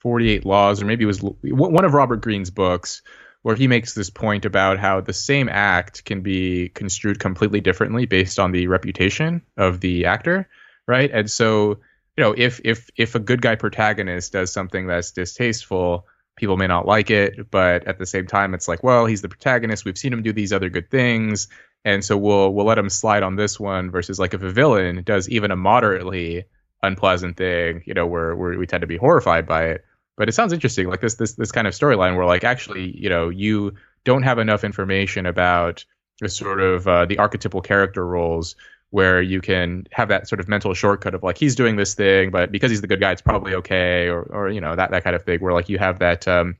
[0.00, 3.02] 48 Laws or maybe it was one of Robert Greene's books
[3.42, 8.06] where he makes this point about how the same act can be construed completely differently
[8.06, 10.48] based on the reputation of the actor,
[10.86, 11.10] right?
[11.12, 11.80] And so
[12.16, 16.06] you know if if if a good guy protagonist does something that's distasteful
[16.36, 19.28] people may not like it but at the same time it's like well he's the
[19.28, 21.48] protagonist we've seen him do these other good things
[21.84, 25.02] and so we'll we'll let him slide on this one versus like if a villain
[25.04, 26.44] does even a moderately
[26.82, 29.84] unpleasant thing, you know, where we tend to be horrified by it.
[30.16, 33.08] But it sounds interesting, like this this this kind of storyline where like actually, you
[33.08, 35.84] know, you don't have enough information about
[36.20, 38.56] the sort of uh, the archetypal character roles
[38.90, 42.30] where you can have that sort of mental shortcut of like he's doing this thing,
[42.30, 45.02] but because he's the good guy, it's probably okay, or or you know that that
[45.02, 45.40] kind of thing.
[45.40, 46.56] Where like you have that, um,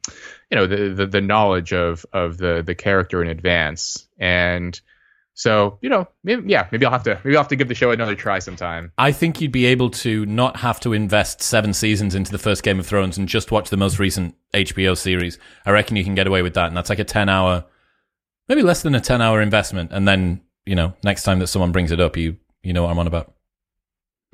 [0.51, 4.81] you know, the, the the knowledge of of the the character in advance, and
[5.35, 7.75] so you know, maybe, yeah, maybe I'll have to maybe I'll have to give the
[7.75, 8.93] show another try sometime.
[8.99, 12.63] I think you'd be able to not have to invest seven seasons into the first
[12.63, 15.39] Game of Thrones and just watch the most recent HBO series.
[15.65, 17.65] I reckon you can get away with that, and that's like a ten hour,
[18.49, 19.91] maybe less than a ten hour investment.
[19.93, 22.91] And then you know, next time that someone brings it up, you you know what
[22.91, 23.33] I'm on about.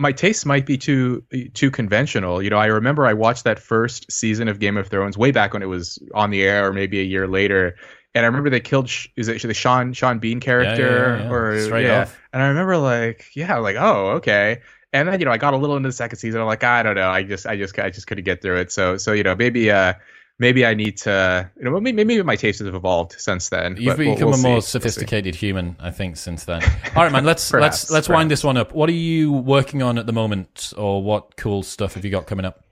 [0.00, 2.42] My taste might be too too conventional.
[2.42, 5.52] You know, I remember I watched that first season of Game of Thrones way back
[5.52, 7.76] when it was on the air, or maybe a year later,
[8.14, 11.32] and I remember they killed is it the Sean Sean Bean character yeah, yeah, yeah.
[11.32, 12.18] or Straight yeah, off.
[12.32, 14.60] and I remember like yeah like oh okay.
[14.92, 16.40] And then you know I got a little into the second season.
[16.40, 17.10] I'm like I don't know.
[17.10, 18.72] I just I just I just couldn't get through it.
[18.72, 19.92] So so you know maybe uh
[20.38, 23.96] maybe I need to you know maybe, maybe my tastes have evolved since then you've
[23.98, 26.62] become we'll, we'll a more sophisticated we'll human I think since then.
[26.96, 28.72] All right man let's let's let's wind this one up.
[28.72, 32.26] What are you working on at the moment or what cool stuff have you got
[32.26, 32.64] coming up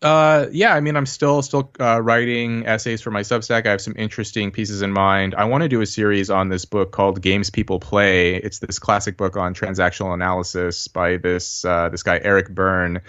[0.00, 3.66] uh, yeah, I mean, I'm still still uh, writing essays for my Substack.
[3.66, 5.34] I have some interesting pieces in mind.
[5.34, 8.36] I want to do a series on this book called Games People Play.
[8.36, 13.00] It's this classic book on transactional analysis by this uh, this guy Eric Berne.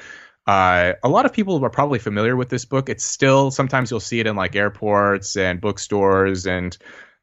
[0.47, 2.89] Uh, a lot of people are probably familiar with this book.
[2.89, 6.77] It's still sometimes you'll see it in like airports and bookstores, and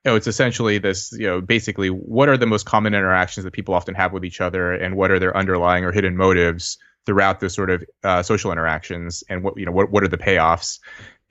[0.05, 1.13] you know, it's essentially this.
[1.13, 4.41] You know, basically, what are the most common interactions that people often have with each
[4.41, 8.53] other, and what are their underlying or hidden motives throughout the sort of uh, social
[8.53, 10.79] interactions and what you know what what are the payoffs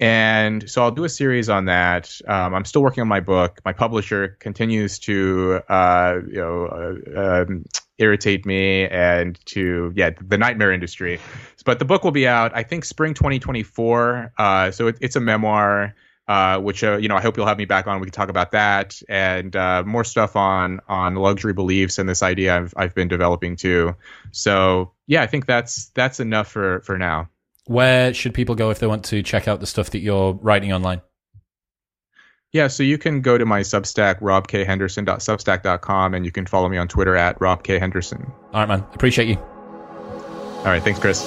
[0.02, 2.19] and so I'll do a series on that.
[2.27, 3.61] Um, I'm still working on my book.
[3.64, 7.65] My publisher continues to, uh, you know, uh, um,
[7.99, 11.19] irritate me and to, yeah, the nightmare industry.
[11.65, 14.34] But the book will be out, I think, spring 2024.
[14.39, 15.93] Uh, so it, it's a memoir
[16.27, 17.99] uh, which uh, you know I hope you'll have me back on.
[17.99, 22.23] We can talk about that and uh, more stuff on on luxury beliefs and this
[22.23, 23.98] idea I've I've been developing too.
[24.31, 27.30] So yeah, I think that's that's enough for for now.
[27.66, 30.72] Where should people go if they want to check out the stuff that you're writing
[30.72, 31.02] online?
[32.54, 36.88] Yeah, so you can go to my Substack, robkhenderson.substack.com, and you can follow me on
[36.88, 38.30] Twitter at robkhenderson.
[38.54, 38.86] All right, man.
[38.94, 39.36] Appreciate you.
[39.36, 40.82] All right.
[40.82, 41.22] Thanks, Chris.